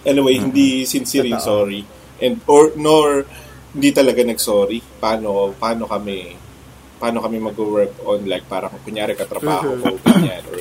Anyway, 0.03 0.35
hindi 0.35 0.83
sincere 0.83 1.31
yung 1.31 1.39
sorry. 1.39 1.87
And, 2.19 2.43
or, 2.43 2.75
nor, 2.75 3.23
hindi 3.71 3.89
talaga 3.95 4.19
nag-sorry. 4.19 4.83
Paano, 4.99 5.55
paano 5.55 5.87
kami, 5.87 6.35
paano 6.99 7.23
kami 7.23 7.39
mag-work 7.39 8.03
on 8.03 8.27
like 8.27 8.45
parang 8.45 8.75
kunyari 8.83 9.15
katrabaho 9.15 9.79
ko, 9.79 9.95
ganyan, 10.03 10.43
or 10.51 10.59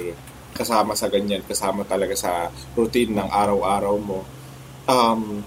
kasama 0.55 0.95
sa 0.95 1.11
ganyan, 1.11 1.43
kasama 1.43 1.83
talaga 1.83 2.15
sa 2.15 2.51
routine 2.79 3.15
ng 3.15 3.29
araw-araw 3.31 3.95
mo. 3.99 4.23
Um, 4.89 5.43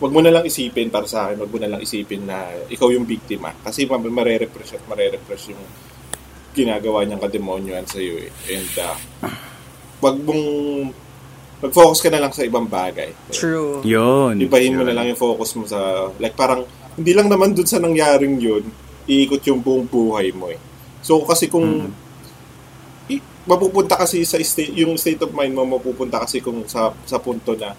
wag 0.00 0.12
mo 0.14 0.20
na 0.24 0.32
lang 0.32 0.46
isipin 0.46 0.88
para 0.88 1.04
sa 1.04 1.28
akin, 1.28 1.42
wag 1.44 1.52
mo 1.52 1.58
na 1.60 1.70
lang 1.76 1.80
isipin 1.82 2.24
na 2.24 2.50
ikaw 2.70 2.88
yung 2.90 3.04
biktima. 3.04 3.52
Kasi 3.62 3.84
ma- 3.84 4.00
mare-repress 4.00 4.80
at 4.80 4.82
mare-repress 4.88 5.52
yung 5.52 5.62
ginagawa 6.50 7.06
niyang 7.06 7.22
kademonyoan 7.22 7.86
sa 7.86 8.02
iyo 8.02 8.18
eh. 8.26 8.30
And 8.50 8.72
uh, 8.80 8.98
wag 10.02 10.16
mong 10.24 10.44
mag-focus 11.60 12.00
ka 12.00 12.08
na 12.08 12.24
lang 12.24 12.32
sa 12.32 12.42
ibang 12.42 12.66
bagay. 12.66 13.12
True. 13.30 13.84
Yun. 13.84 14.40
Ibahin 14.40 14.74
mo 14.74 14.82
Yun. 14.82 14.88
na 14.90 14.96
lang 14.96 15.06
yung 15.12 15.20
focus 15.20 15.54
mo 15.60 15.68
sa 15.68 16.10
like 16.16 16.34
parang 16.34 16.64
hindi 16.96 17.12
lang 17.14 17.28
naman 17.30 17.54
dun 17.54 17.68
sa 17.68 17.78
nangyaring 17.78 18.40
yun, 18.40 18.64
iikot 19.04 19.42
yung 19.44 19.60
buong 19.60 19.84
buhay 19.84 20.30
mo 20.30 20.48
eh. 20.48 20.60
So 21.00 21.22
kasi 21.22 21.46
kung 21.46 21.88
i- 23.06 23.24
mapupunta 23.42 23.96
kasi 23.96 24.22
sa 24.22 24.36
state 24.38 24.74
yung 24.74 24.94
state 24.94 25.20
of 25.20 25.30
mind 25.30 25.52
mo 25.52 25.64
mapupunta 25.64 26.20
kasi 26.20 26.38
kung 26.38 26.62
sa 26.64 26.92
sa 27.02 27.16
punto 27.16 27.54
na 27.54 27.72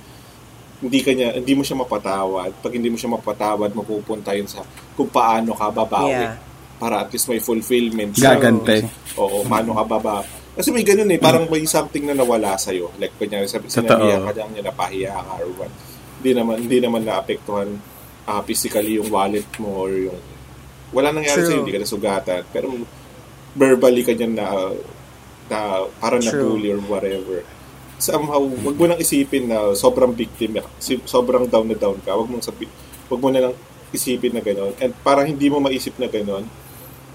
hindi 0.77 0.99
kanya 0.99 1.37
hindi 1.37 1.53
mo 1.53 1.61
siya 1.61 1.77
mapatawad. 1.77 2.57
Pag 2.57 2.73
hindi 2.73 2.89
mo 2.89 2.97
siya 2.97 3.11
mapatawad, 3.11 3.69
mapupunta 3.71 4.33
yun 4.33 4.49
sa 4.49 4.65
kung 4.91 5.07
paano 5.07 5.53
ka 5.53 5.69
babawi 5.69 6.09
Yeah. 6.11 6.35
para 6.75 7.05
at 7.05 7.09
least 7.09 7.29
may 7.29 7.37
fulfillment. 7.37 8.17
sa- 8.17 8.33
Gagante. 8.33 8.89
Oo, 9.13 9.45
paano 9.45 9.77
ka 9.77 9.83
baba. 9.87 10.25
Kasi 10.51 10.67
may 10.67 10.81
ganun 10.81 11.07
eh, 11.07 11.15
parang 11.17 11.45
may 11.45 11.63
something 11.63 12.03
na 12.03 12.11
nawala 12.11 12.57
sa'yo. 12.57 12.91
Like, 12.97 13.15
kunyari, 13.15 13.47
sabi, 13.47 13.69
sinabihan 13.69 14.25
ka 14.25 14.35
lang 14.35 14.51
niya, 14.51 14.67
napahiya 14.67 15.15
ka 15.15 15.31
or 15.37 15.47
what. 15.55 15.71
Hindi 16.19 16.31
naman, 16.33 16.55
hindi 16.59 16.77
naman 16.77 17.01
naapektuhan 17.03 17.69
ah, 18.25 18.41
physically 18.41 18.97
yung 18.97 19.07
wallet 19.07 19.47
mo 19.55 19.85
or 19.85 19.93
yung... 19.93 20.17
Wala 20.91 21.15
nangyari 21.15 21.41
sa'yo, 21.43 21.63
hindi 21.63 21.73
ka 21.75 21.81
nasugatan. 21.83 22.41
Pero 22.51 22.67
verbally 23.55 24.03
ka 24.03 24.11
niyan 24.15 24.33
na, 24.35 24.47
na 25.47 25.59
parang 25.99 26.23
True. 26.23 26.43
na-bully 26.43 26.69
or 26.75 26.81
whatever. 26.87 27.43
Somehow, 28.01 28.41
wag 28.43 28.75
mo 28.75 28.85
nang 28.87 28.99
isipin 28.99 29.47
na 29.47 29.75
sobrang 29.77 30.11
victim, 30.15 30.57
sobrang 31.05 31.47
down 31.47 31.67
na 31.69 31.77
down 31.77 31.99
ka. 32.01 32.15
Wag 32.15 32.27
mong 32.27 32.43
sabi, 32.43 32.65
wag 33.07 33.21
mo 33.21 33.29
na 33.29 33.49
lang 33.49 33.53
isipin 33.91 34.35
na 34.35 34.41
gano'n. 34.41 34.73
And 34.79 34.91
parang 35.03 35.27
hindi 35.27 35.51
mo 35.51 35.59
maisip 35.59 35.99
na 35.99 36.07
gano'n, 36.07 36.47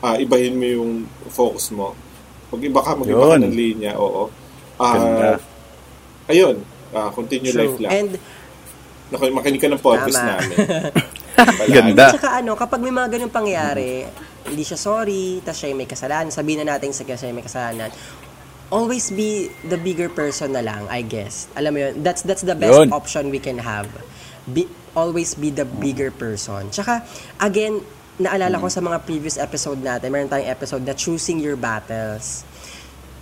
ah 0.05 0.21
ibahin 0.21 0.55
mo 0.55 0.67
yung 0.69 0.93
focus 1.33 1.73
mo. 1.73 1.97
Mag-iba 2.53 2.81
ka, 2.85 2.95
mag-iba 2.95 3.25
ka 3.25 3.37
ng 3.41 3.55
linya, 3.57 3.97
oo. 3.97 4.29
Ganda. 4.77 5.41
ayun, 6.29 6.61
ah, 6.93 7.09
continue 7.11 7.51
True. 7.51 7.61
life 7.65 7.77
lang. 7.81 7.91
And 7.91 8.12
Naku, 9.07 9.31
makinig 9.31 9.62
ka 9.62 9.71
ng 9.71 9.83
podcast 9.83 10.19
Tama. 10.19 10.43
namin. 10.43 10.57
Ganda. 11.77 12.11
At 12.11 12.16
saka 12.16 12.31
ano, 12.40 12.57
kapag 12.57 12.81
may 12.81 12.92
mga 12.92 13.18
ganun 13.18 13.33
pangyayari, 13.33 14.09
hindi 14.46 14.62
siya 14.64 14.79
sorry, 14.79 15.42
tas 15.42 15.59
siya 15.59 15.75
yung 15.75 15.81
may 15.83 15.90
kasalanan, 15.90 16.31
sabihin 16.33 16.64
na 16.64 16.77
natin 16.77 16.94
sa 16.94 17.03
siya 17.05 17.29
yung 17.29 17.38
may 17.38 17.46
kasalanan, 17.46 17.90
always 18.70 19.14
be 19.14 19.51
the 19.66 19.79
bigger 19.79 20.11
person 20.11 20.55
na 20.55 20.62
lang, 20.62 20.87
I 20.90 21.03
guess. 21.03 21.46
Alam 21.55 21.70
mo 21.75 21.79
yun, 21.87 22.03
that's, 22.03 22.22
that's 22.27 22.42
the 22.42 22.57
best 22.57 22.75
Yun. 22.75 22.90
option 22.90 23.31
we 23.31 23.38
can 23.38 23.59
have. 23.62 23.87
Be, 24.46 24.66
always 24.94 25.35
be 25.35 25.51
the 25.51 25.66
bigger 25.66 26.11
person. 26.11 26.70
Tsaka, 26.70 27.03
again, 27.38 27.83
naalala 28.16 28.57
ko 28.59 28.66
sa 28.72 28.81
mga 28.81 29.05
previous 29.05 29.37
episode 29.37 29.79
natin, 29.83 30.09
meron 30.11 30.31
tayong 30.31 30.49
episode 30.49 30.83
na 30.83 30.96
choosing 30.96 31.38
your 31.38 31.55
battles. 31.55 32.42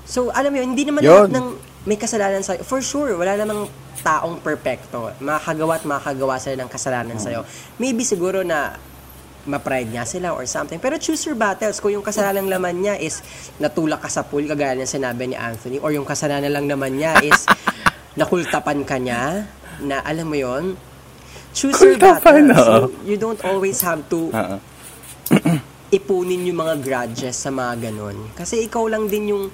So, 0.05 0.31
alam 0.31 0.53
mo 0.53 0.61
yun, 0.61 0.77
hindi 0.77 0.85
naman 0.85 1.01
Yun. 1.03 1.13
lahat 1.13 1.33
ng 1.33 1.49
may 1.85 2.01
kasalanan 2.01 2.41
sa'yo. 2.41 2.65
For 2.65 2.81
sure, 2.81 3.17
wala 3.17 3.37
namang 3.37 3.69
taong 4.01 4.41
perfecto. 4.41 5.13
Makakagawa 5.21 5.73
at 5.81 5.85
makakagawa 5.85 6.35
sila 6.41 6.65
ng 6.65 6.71
kasalanan 6.73 7.19
sa'yo. 7.21 7.45
Maybe 7.77 8.05
siguro 8.05 8.41
na 8.41 8.77
ma-pride 9.45 9.93
nga 9.93 10.09
sila 10.09 10.33
or 10.33 10.49
something. 10.49 10.81
Pero 10.81 10.97
choose 10.97 11.21
your 11.29 11.37
battles. 11.37 11.77
Kung 11.77 11.93
yung 11.93 12.05
kasalanan 12.05 12.49
laman 12.49 12.81
niya 12.81 12.97
is 12.97 13.21
natulak 13.61 14.01
ka 14.01 14.09
sa 14.09 14.25
pool, 14.25 14.49
kagaya 14.49 14.73
ng 14.73 14.89
sinabi 14.89 15.29
ni 15.29 15.37
Anthony, 15.37 15.77
or 15.85 15.93
yung 15.93 16.09
kasalanan 16.09 16.49
lang 16.49 16.65
naman 16.65 16.97
niya 16.97 17.21
is 17.21 17.45
nakultapan 18.21 18.81
ka 18.89 18.97
niya, 18.97 19.45
na 19.83 20.01
alam 20.07 20.31
mo 20.31 20.37
yon 20.39 20.79
choose 21.55 21.79
your 21.83 21.99
battles. 21.99 22.51
oo. 22.55 22.91
You, 23.07 23.19
don't 23.19 23.41
always 23.43 23.79
have 23.83 24.07
to 24.11 24.31
Oo. 24.31 24.57
ipunin 25.99 26.43
yung 26.47 26.59
mga 26.59 26.83
grudges 26.83 27.39
sa 27.39 27.51
mga 27.55 27.91
ganun. 27.91 28.35
Kasi 28.35 28.67
ikaw 28.67 28.87
lang 28.91 29.07
din 29.07 29.31
yung 29.31 29.45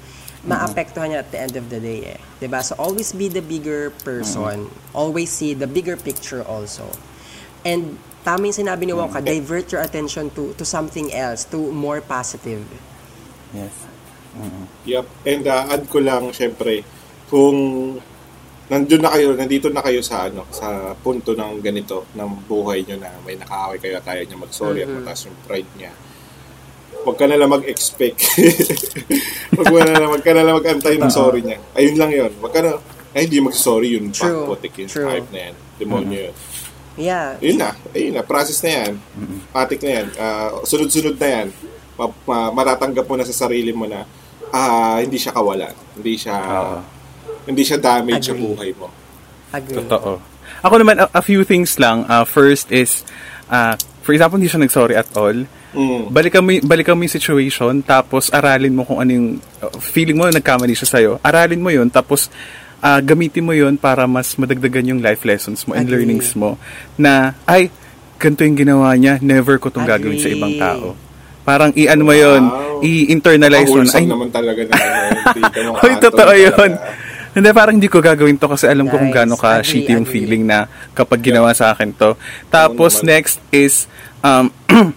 maapektuhan 0.46 1.12
niya 1.12 1.20
at 1.20 1.30
the 1.32 1.40
end 1.40 1.54
of 1.56 1.68
the 1.68 1.80
day 1.80 2.16
eh. 2.16 2.20
'Di 2.40 2.48
ba 2.48 2.64
So 2.64 2.72
always 2.80 3.12
be 3.12 3.28
the 3.28 3.44
bigger 3.44 3.92
person. 4.04 4.72
Always 4.96 5.28
see 5.28 5.52
the 5.52 5.68
bigger 5.68 6.00
picture 6.00 6.40
also. 6.40 6.88
And 7.60 8.00
tama 8.24 8.48
yung 8.48 8.56
sinabi 8.64 8.88
ni 8.88 8.96
Wonka, 8.96 9.20
divert 9.20 9.68
your 9.72 9.84
attention 9.84 10.32
to 10.32 10.56
to 10.56 10.64
something 10.64 11.12
else, 11.12 11.44
to 11.52 11.60
more 11.72 12.00
positive. 12.00 12.64
Yes. 13.52 13.72
Yep. 14.86 15.06
And 15.26 15.44
uh, 15.44 15.74
add 15.74 15.84
ko 15.90 15.98
lang, 16.00 16.30
syempre, 16.30 16.86
kung 17.26 17.56
nandun 18.70 19.02
na 19.02 19.10
kayo, 19.10 19.34
nandito 19.34 19.66
na 19.68 19.82
kayo 19.82 20.00
sa 20.00 20.30
ano, 20.30 20.46
sa 20.54 20.94
punto 20.94 21.34
ng 21.34 21.58
ganito, 21.58 22.06
ng 22.14 22.46
buhay 22.46 22.86
nyo 22.86 22.96
na 23.02 23.10
may 23.26 23.34
nakaaway 23.34 23.82
kayo 23.82 23.98
at 23.98 24.06
ayaw 24.06 24.24
niya 24.24 24.38
mag-sorry 24.38 24.80
at 24.86 24.90
mataas 24.90 25.26
yung 25.26 25.38
pride 25.44 25.70
niya. 25.74 25.90
Huwag 27.00 27.16
ka 27.16 27.24
na 27.24 27.36
lang 27.40 27.50
mag-expect. 27.50 28.18
Huwag 29.56 29.66
mo 29.72 29.78
na 29.80 29.92
lang, 29.96 30.10
wag 30.12 30.24
ka 30.24 30.32
na 30.36 30.44
lang 30.44 30.56
mag-antay 30.60 31.00
ng 31.00 31.12
sorry 31.12 31.40
niya. 31.40 31.58
Ayun 31.72 31.96
lang 31.96 32.10
yun. 32.12 32.32
Huwag 32.40 32.52
ka 32.52 32.60
na, 32.60 32.76
ay 33.16 33.26
hindi 33.26 33.40
mag-sorry 33.40 33.96
yun. 33.96 34.12
True. 34.12 34.46
Putik 34.46 34.76
yun. 34.76 34.88
True. 34.88 35.08
Hype 35.08 35.30
na 35.32 35.40
yan. 35.50 35.54
Demonyo 35.80 36.18
yun. 36.30 36.34
Yeah. 37.00 37.40
Yun 37.40 37.56
na. 37.56 37.72
Ayun 37.96 38.12
na. 38.20 38.22
Process 38.22 38.60
na 38.60 38.70
yan. 38.84 38.92
Patik 39.50 39.80
na 39.80 39.90
yan. 40.02 40.06
Ah, 40.20 40.52
sunod-sunod 40.62 41.16
na 41.16 41.28
yan. 41.28 41.46
Ma- 41.96 42.16
ma- 42.28 42.52
matatanggap 42.52 43.08
mo 43.08 43.16
na 43.16 43.24
sa 43.24 43.34
sarili 43.34 43.72
mo 43.72 43.88
na 43.88 44.04
ah, 44.52 45.00
hindi 45.00 45.16
siya 45.16 45.32
kawalan. 45.32 45.74
Hindi 45.96 46.14
siya 46.20 46.36
Oo. 46.36 46.78
hindi 47.48 47.62
siya 47.64 47.78
damage 47.80 48.28
sa 48.28 48.34
Agree. 48.36 48.44
buhay 48.44 48.70
mo. 48.76 48.88
Agree. 49.50 49.78
Totoo. 49.80 50.20
Ako 50.60 50.74
naman, 50.76 51.00
a, 51.00 51.06
a 51.16 51.22
few 51.24 51.40
things 51.46 51.80
lang. 51.80 52.04
Uh, 52.04 52.26
first 52.28 52.68
is, 52.68 53.02
uh, 53.48 53.74
for 54.04 54.12
example, 54.12 54.36
hindi 54.36 54.50
siya 54.50 54.60
nag-sorry 54.60 54.94
at 54.94 55.08
all. 55.16 55.48
Mm. 55.70 56.10
balikan 56.10 56.42
mo, 56.42 56.50
balikan 56.66 56.98
mo 56.98 57.06
yung 57.06 57.14
situation, 57.14 57.78
tapos 57.78 58.26
aralin 58.34 58.74
mo 58.74 58.82
kung 58.82 58.98
ano 58.98 59.10
yung 59.14 59.28
uh, 59.62 59.70
feeling 59.78 60.18
mo 60.18 60.26
nagkamali 60.26 60.74
siya 60.74 60.88
sa'yo. 60.90 61.12
Aralin 61.22 61.62
mo 61.62 61.70
yun, 61.70 61.86
tapos 61.86 62.26
ah, 62.80 62.98
gamitin 62.98 63.44
mo 63.44 63.52
yun 63.52 63.76
para 63.76 64.08
mas 64.08 64.34
madagdagan 64.34 64.96
yung 64.96 65.00
life 65.04 65.22
lessons 65.22 65.68
mo 65.68 65.76
and 65.76 65.86
Agree. 65.86 66.02
learnings 66.02 66.32
mo 66.32 66.56
na, 66.96 67.36
ay, 67.44 67.68
ganito 68.16 68.42
yung 68.42 68.56
ginawa 68.58 68.96
niya, 68.96 69.20
never 69.20 69.60
ko 69.60 69.68
itong 69.68 69.86
gagawin 69.86 70.20
sa 70.20 70.32
ibang 70.32 70.56
tao. 70.56 70.96
Parang 71.44 71.72
i-ano 71.72 72.02
mo 72.04 72.12
yun, 72.12 72.42
Wow. 72.48 72.80
i-internalize 72.84 73.68
mo. 73.68 73.84
Ay, 73.84 74.08
naman 74.08 74.28
talaga 74.32 74.60
na 74.64 74.74
ano, 74.76 75.70
Hoy, 75.84 75.92
totoo 76.00 76.32
yun. 76.32 76.70
Hindi, 77.30 77.48
parang 77.54 77.74
hindi 77.78 77.86
ko 77.86 78.02
gagawin 78.02 78.36
to 78.36 78.50
kasi 78.50 78.66
alam 78.66 78.90
ko 78.90 78.98
kung 78.98 79.14
Nice. 79.14 79.22
gaano 79.22 79.36
ka 79.38 79.62
Agree, 79.62 79.68
shitty 79.70 79.90
yung 79.94 80.02
agree. 80.08 80.14
feeling 80.26 80.42
na 80.48 80.66
kapag 80.92 81.22
ginawa 81.22 81.54
sa 81.54 81.70
akin 81.70 81.94
to. 81.94 82.18
Tapos 82.50 83.04
next 83.06 83.38
is, 83.54 83.86
um, 84.20 84.50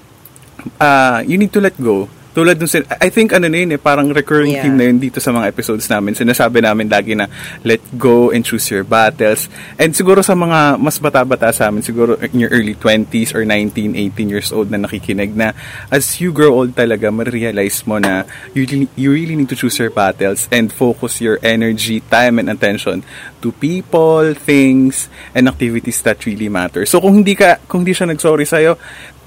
uh, 0.77 1.23
you 1.23 1.37
need 1.37 1.51
to 1.51 1.59
let 1.59 1.75
go. 1.77 2.05
Tulad 2.33 2.57
dun 2.57 2.65
sin- 2.65 2.89
I 2.97 3.13
think 3.13 3.29
ano 3.29 3.45
na 3.45 3.61
yun 3.61 3.69
eh, 3.69 3.77
parang 3.77 4.09
recurring 4.09 4.57
Yeah. 4.57 4.65
theme 4.65 4.73
na 4.73 4.89
yun 4.89 4.97
dito 4.97 5.21
sa 5.21 5.29
mga 5.29 5.53
episodes 5.53 5.85
namin. 5.85 6.17
Sinasabi 6.17 6.65
namin 6.65 6.89
lagi 6.89 7.13
na 7.13 7.29
let 7.61 7.77
go 7.93 8.33
and 8.33 8.41
choose 8.41 8.65
your 8.73 8.81
battles. 8.81 9.45
And 9.77 9.93
siguro 9.93 10.25
sa 10.25 10.33
mga 10.33 10.81
mas 10.81 10.97
bata-bata 10.97 11.53
sa 11.53 11.69
amin, 11.69 11.85
siguro 11.85 12.17
in 12.33 12.41
your 12.41 12.49
early 12.49 12.73
20s 12.73 13.37
or 13.37 13.45
19, 13.45 13.93
18 14.17 14.33
years 14.33 14.49
old 14.49 14.73
na 14.73 14.81
nakikinig 14.81 15.37
na 15.37 15.53
as 15.93 16.17
you 16.17 16.33
grow 16.33 16.57
old 16.57 16.73
talaga, 16.73 17.13
ma-realize 17.13 17.85
mo 17.85 18.01
na 18.01 18.25
you 18.57 18.65
really, 18.65 18.89
you 18.97 19.13
really 19.13 19.37
need 19.37 19.45
to 19.45 19.53
choose 19.53 19.77
your 19.77 19.93
battles 19.93 20.49
and 20.49 20.73
focus 20.73 21.21
your 21.21 21.37
energy, 21.45 22.01
time, 22.09 22.41
and 22.41 22.49
attention 22.49 23.05
to 23.45 23.53
people, 23.61 24.33
things, 24.33 25.05
and 25.37 25.45
activities 25.45 26.01
that 26.01 26.17
really 26.25 26.49
matter. 26.49 26.81
So 26.89 26.97
kung 26.97 27.21
hindi 27.21 27.37
ka, 27.37 27.61
kung 27.69 27.85
hindi 27.85 27.93
siya 27.93 28.09
nag-sorry 28.09 28.49
sa'yo, 28.49 28.73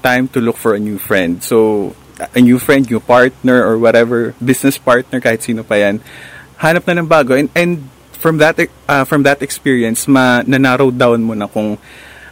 time 0.07 0.31
to 0.31 0.39
look 0.39 0.55
for 0.55 0.71
a 0.71 0.79
new 0.79 0.95
friend. 0.95 1.43
So, 1.43 1.91
a 2.31 2.39
new 2.39 2.57
friend, 2.57 2.87
new 2.87 3.03
partner, 3.03 3.59
or 3.59 3.75
whatever, 3.75 4.31
business 4.39 4.79
partner, 4.79 5.19
kahit 5.19 5.43
sino 5.43 5.67
pa 5.67 5.75
yan, 5.75 5.99
hanap 6.63 6.87
na 6.87 7.03
ng 7.03 7.09
bago. 7.11 7.35
And, 7.35 7.51
and 7.51 7.83
from 8.15 8.39
that 8.39 8.55
uh, 8.87 9.03
from 9.03 9.27
that 9.27 9.43
experience, 9.43 10.07
ma, 10.07 10.41
na-narrow 10.47 10.89
down 10.89 11.21
mo 11.21 11.35
na 11.35 11.45
kung 11.45 11.75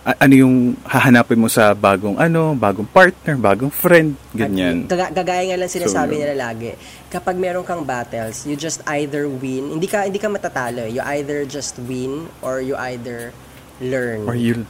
ano 0.06 0.34
yung 0.38 0.78
hahanapin 0.86 1.42
mo 1.42 1.50
sa 1.50 1.74
bagong 1.74 2.22
ano, 2.22 2.54
bagong 2.54 2.86
partner, 2.86 3.34
bagong 3.42 3.74
friend, 3.74 4.14
ganyan. 4.38 4.86
Gaga- 4.86 5.10
Gagaya 5.10 5.50
nga 5.50 5.58
lang 5.58 5.70
sinasabi 5.70 6.14
So, 6.14 6.20
nila 6.22 6.36
lagi. 6.38 6.78
Kapag 7.10 7.34
meron 7.42 7.66
kang 7.66 7.82
battles, 7.82 8.46
you 8.46 8.54
just 8.54 8.86
either 8.86 9.26
win, 9.26 9.74
hindi 9.74 9.90
ka 9.90 10.06
hindi 10.06 10.22
ka 10.22 10.30
matatalo. 10.30 10.86
You 10.86 11.02
either 11.10 11.42
just 11.50 11.82
win 11.90 12.30
or 12.46 12.62
you 12.62 12.78
either 12.78 13.34
learn. 13.82 14.30
Or 14.30 14.38
you 14.38 14.70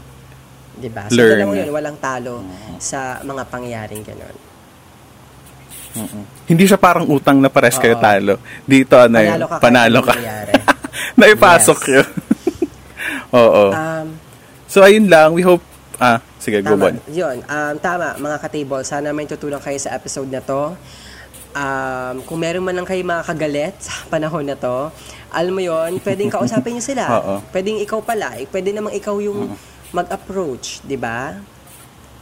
'di 0.76 0.90
ba? 0.92 1.08
So 1.08 1.16
learn. 1.18 1.52
yun, 1.52 1.70
walang 1.70 1.98
talo 1.98 2.44
sa 2.78 3.20
mga 3.22 3.44
pangyaring 3.48 4.04
ganun. 4.04 4.36
hindi 6.44 6.68
siya 6.68 6.76
parang 6.76 7.08
utang 7.08 7.40
na 7.40 7.48
pares 7.48 7.80
kayo 7.80 7.96
talo. 7.96 8.36
Dito 8.68 9.00
ano 9.00 9.16
yun, 9.16 9.40
Panalo 9.40 9.48
ka 9.48 9.58
panalo 9.60 10.00
ka. 10.04 10.14
Naipasok 11.20 11.80
Yes. 11.80 11.92
yun. 11.96 12.08
Oo. 13.40 13.66
Um, 13.72 14.08
so 14.68 14.84
ayun 14.84 15.08
lang, 15.08 15.32
we 15.32 15.40
hope 15.40 15.64
ah 15.96 16.20
sige, 16.36 16.60
go 16.60 16.76
Tama. 16.76 16.92
on. 16.92 16.96
Yun. 17.08 17.38
Um, 17.48 17.74
tama, 17.80 18.20
mga 18.20 18.38
ka-table. 18.38 18.84
Sana 18.84 19.16
may 19.16 19.24
tutulong 19.24 19.64
kayo 19.64 19.80
sa 19.80 19.96
episode 19.96 20.28
na 20.28 20.44
to. 20.44 20.76
Um, 21.56 22.16
kung 22.28 22.44
meron 22.44 22.68
man 22.68 22.76
lang 22.76 22.84
kayo 22.84 23.00
mga 23.00 23.24
kagalit 23.24 23.76
sa 23.80 24.04
panahon 24.12 24.44
na 24.44 24.60
to, 24.60 24.92
alam 25.32 25.56
mo 25.56 25.64
yon 25.64 26.04
pwedeng 26.04 26.28
kausapin 26.28 26.76
nyo 26.76 26.84
sila. 26.84 27.04
Oo. 27.18 27.40
Pwedeng 27.50 27.80
ikaw 27.80 28.04
pala. 28.04 28.36
Eh, 28.36 28.44
pwede 28.46 28.76
namang 28.76 28.92
ikaw 28.92 29.16
yung 29.24 29.56
mag-approach, 29.94 30.82
di 30.86 30.98
ba? 30.98 31.36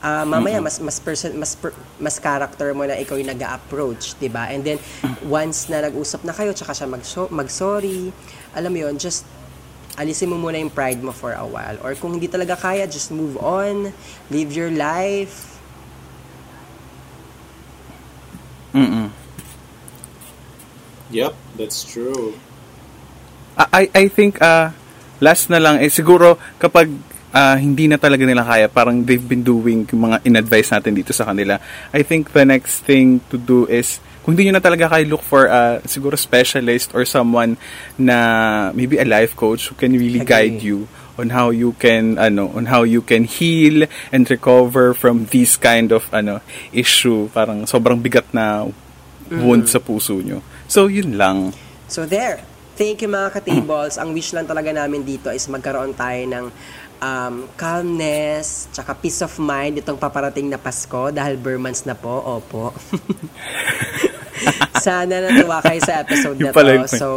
Ah, 0.04 0.28
mamaya 0.28 0.60
mas 0.60 0.84
mas 0.84 1.00
person 1.00 1.32
mas 1.40 1.56
per- 1.56 1.72
mas 1.96 2.20
character 2.20 2.76
mo 2.76 2.84
na 2.84 3.00
ikaw 3.00 3.16
yung 3.16 3.32
nag-approach, 3.32 4.20
'di 4.20 4.28
ba? 4.28 4.52
And 4.52 4.60
then 4.60 4.76
once 5.24 5.72
na 5.72 5.80
nag-usap 5.80 6.28
na 6.28 6.36
kayo 6.36 6.52
tsaka 6.52 6.76
siya 6.76 6.92
mag 6.92 7.08
mag-sorry, 7.32 8.12
alam 8.52 8.68
mo 8.76 8.84
'yon, 8.84 9.00
just 9.00 9.24
alisin 9.96 10.28
mo 10.28 10.36
muna 10.36 10.60
yung 10.60 10.74
pride 10.74 11.00
mo 11.00 11.16
for 11.16 11.32
a 11.32 11.48
while. 11.48 11.80
Or 11.80 11.96
kung 11.96 12.20
hindi 12.20 12.28
talaga 12.28 12.60
kaya, 12.60 12.84
just 12.84 13.16
move 13.16 13.40
on, 13.40 13.96
live 14.28 14.52
your 14.52 14.74
life. 14.74 15.56
Mm-mm. 18.74 19.08
Yep, 21.14 21.34
that's 21.56 21.86
true. 21.86 22.34
I 23.56 23.86
I 23.94 24.10
think 24.10 24.42
uh 24.42 24.74
last 25.22 25.48
na 25.54 25.62
lang 25.62 25.78
eh 25.78 25.94
siguro 25.94 26.42
kapag 26.58 26.90
ah, 27.34 27.58
hindi 27.58 27.90
na 27.90 27.98
talaga 27.98 28.24
nila 28.24 28.46
kaya 28.46 28.70
parang 28.70 29.02
they've 29.02 29.26
been 29.26 29.42
doing 29.42 29.90
yung 29.90 30.14
mga 30.14 30.22
in-advise 30.24 30.70
natin 30.70 30.94
dito 30.94 31.12
sa 31.12 31.26
kanila. 31.26 31.58
I 31.90 32.06
think 32.06 32.32
the 32.32 32.46
next 32.46 32.86
thing 32.86 33.20
to 33.34 33.42
do 33.42 33.66
is 33.68 33.98
kung 34.24 34.38
hindi 34.38 34.48
nyo 34.48 34.56
na 34.56 34.64
talaga 34.64 34.88
kayo 34.88 35.04
look 35.10 35.26
for 35.26 35.52
a 35.52 35.84
siguro 35.84 36.16
specialist 36.16 36.96
or 36.96 37.04
someone 37.04 37.60
na 38.00 38.72
maybe 38.72 38.96
a 38.96 39.04
life 39.04 39.36
coach 39.36 39.68
who 39.68 39.76
can 39.76 39.92
really 39.92 40.24
Agree. 40.24 40.32
guide 40.32 40.60
you 40.64 40.88
on 41.20 41.30
how 41.30 41.52
you 41.52 41.76
can 41.78 42.16
ano 42.18 42.50
on 42.56 42.72
how 42.72 42.82
you 42.88 43.04
can 43.04 43.28
heal 43.28 43.86
and 44.16 44.26
recover 44.32 44.96
from 44.96 45.28
this 45.30 45.60
kind 45.60 45.92
of 45.92 46.08
ano 46.16 46.40
issue 46.72 47.28
parang 47.36 47.68
sobrang 47.68 48.00
bigat 48.00 48.26
na 48.32 48.66
wound 49.30 49.66
sa 49.68 49.82
puso 49.82 50.22
nyo. 50.22 50.46
So 50.70 50.88
yun 50.88 51.18
lang. 51.18 51.52
So 51.90 52.06
there. 52.06 52.46
Thank 52.74 53.06
you 53.06 53.10
mga 53.10 53.38
ka-tables. 53.38 54.02
Ang 54.02 54.18
wish 54.18 54.34
lang 54.34 54.50
talaga 54.50 54.74
namin 54.74 55.06
dito 55.06 55.30
is 55.30 55.46
magkaroon 55.46 55.94
tayo 55.94 56.26
ng 56.26 56.46
um, 57.02 57.48
calmness, 57.58 58.68
tsaka 58.70 58.94
peace 58.98 59.24
of 59.24 59.34
mind 59.40 59.80
itong 59.80 59.98
paparating 59.98 60.52
na 60.52 60.60
Pasko 60.60 61.10
dahil 61.10 61.40
Burmans 61.40 61.88
na 61.88 61.96
po. 61.98 62.42
Opo. 62.42 62.74
Sana 64.84 65.24
natuwa 65.24 65.64
kayo 65.64 65.80
sa 65.80 66.04
episode 66.04 66.38
na 66.38 66.52
to. 66.52 66.86
So, 66.92 67.08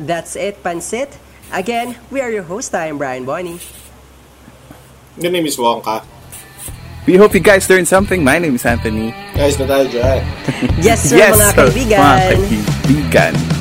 that's 0.00 0.34
it, 0.34 0.64
Pansit. 0.64 1.12
Again, 1.52 1.98
we 2.08 2.22
are 2.22 2.30
your 2.30 2.46
host. 2.46 2.74
I 2.74 2.88
am 2.88 2.96
Brian 2.96 3.26
Bonnie. 3.26 3.58
Your 5.18 5.34
name 5.34 5.44
is 5.44 5.58
Wonka. 5.58 6.06
We 7.06 7.16
hope 7.16 7.34
you 7.34 7.40
guys 7.40 7.68
learned 7.68 7.88
something. 7.88 8.22
My 8.22 8.38
name 8.38 8.54
is 8.54 8.64
Anthony. 8.64 9.10
Guys, 9.34 9.58
na 9.58 9.66
tayo 9.66 9.84
dyan. 9.90 10.20
Yes, 10.78 11.10
sir, 11.10 11.18
mga 11.18 11.34
sir, 11.34 11.56
kaibigan. 11.58 11.98
Mga 11.98 12.18
kaibigan. 12.28 13.59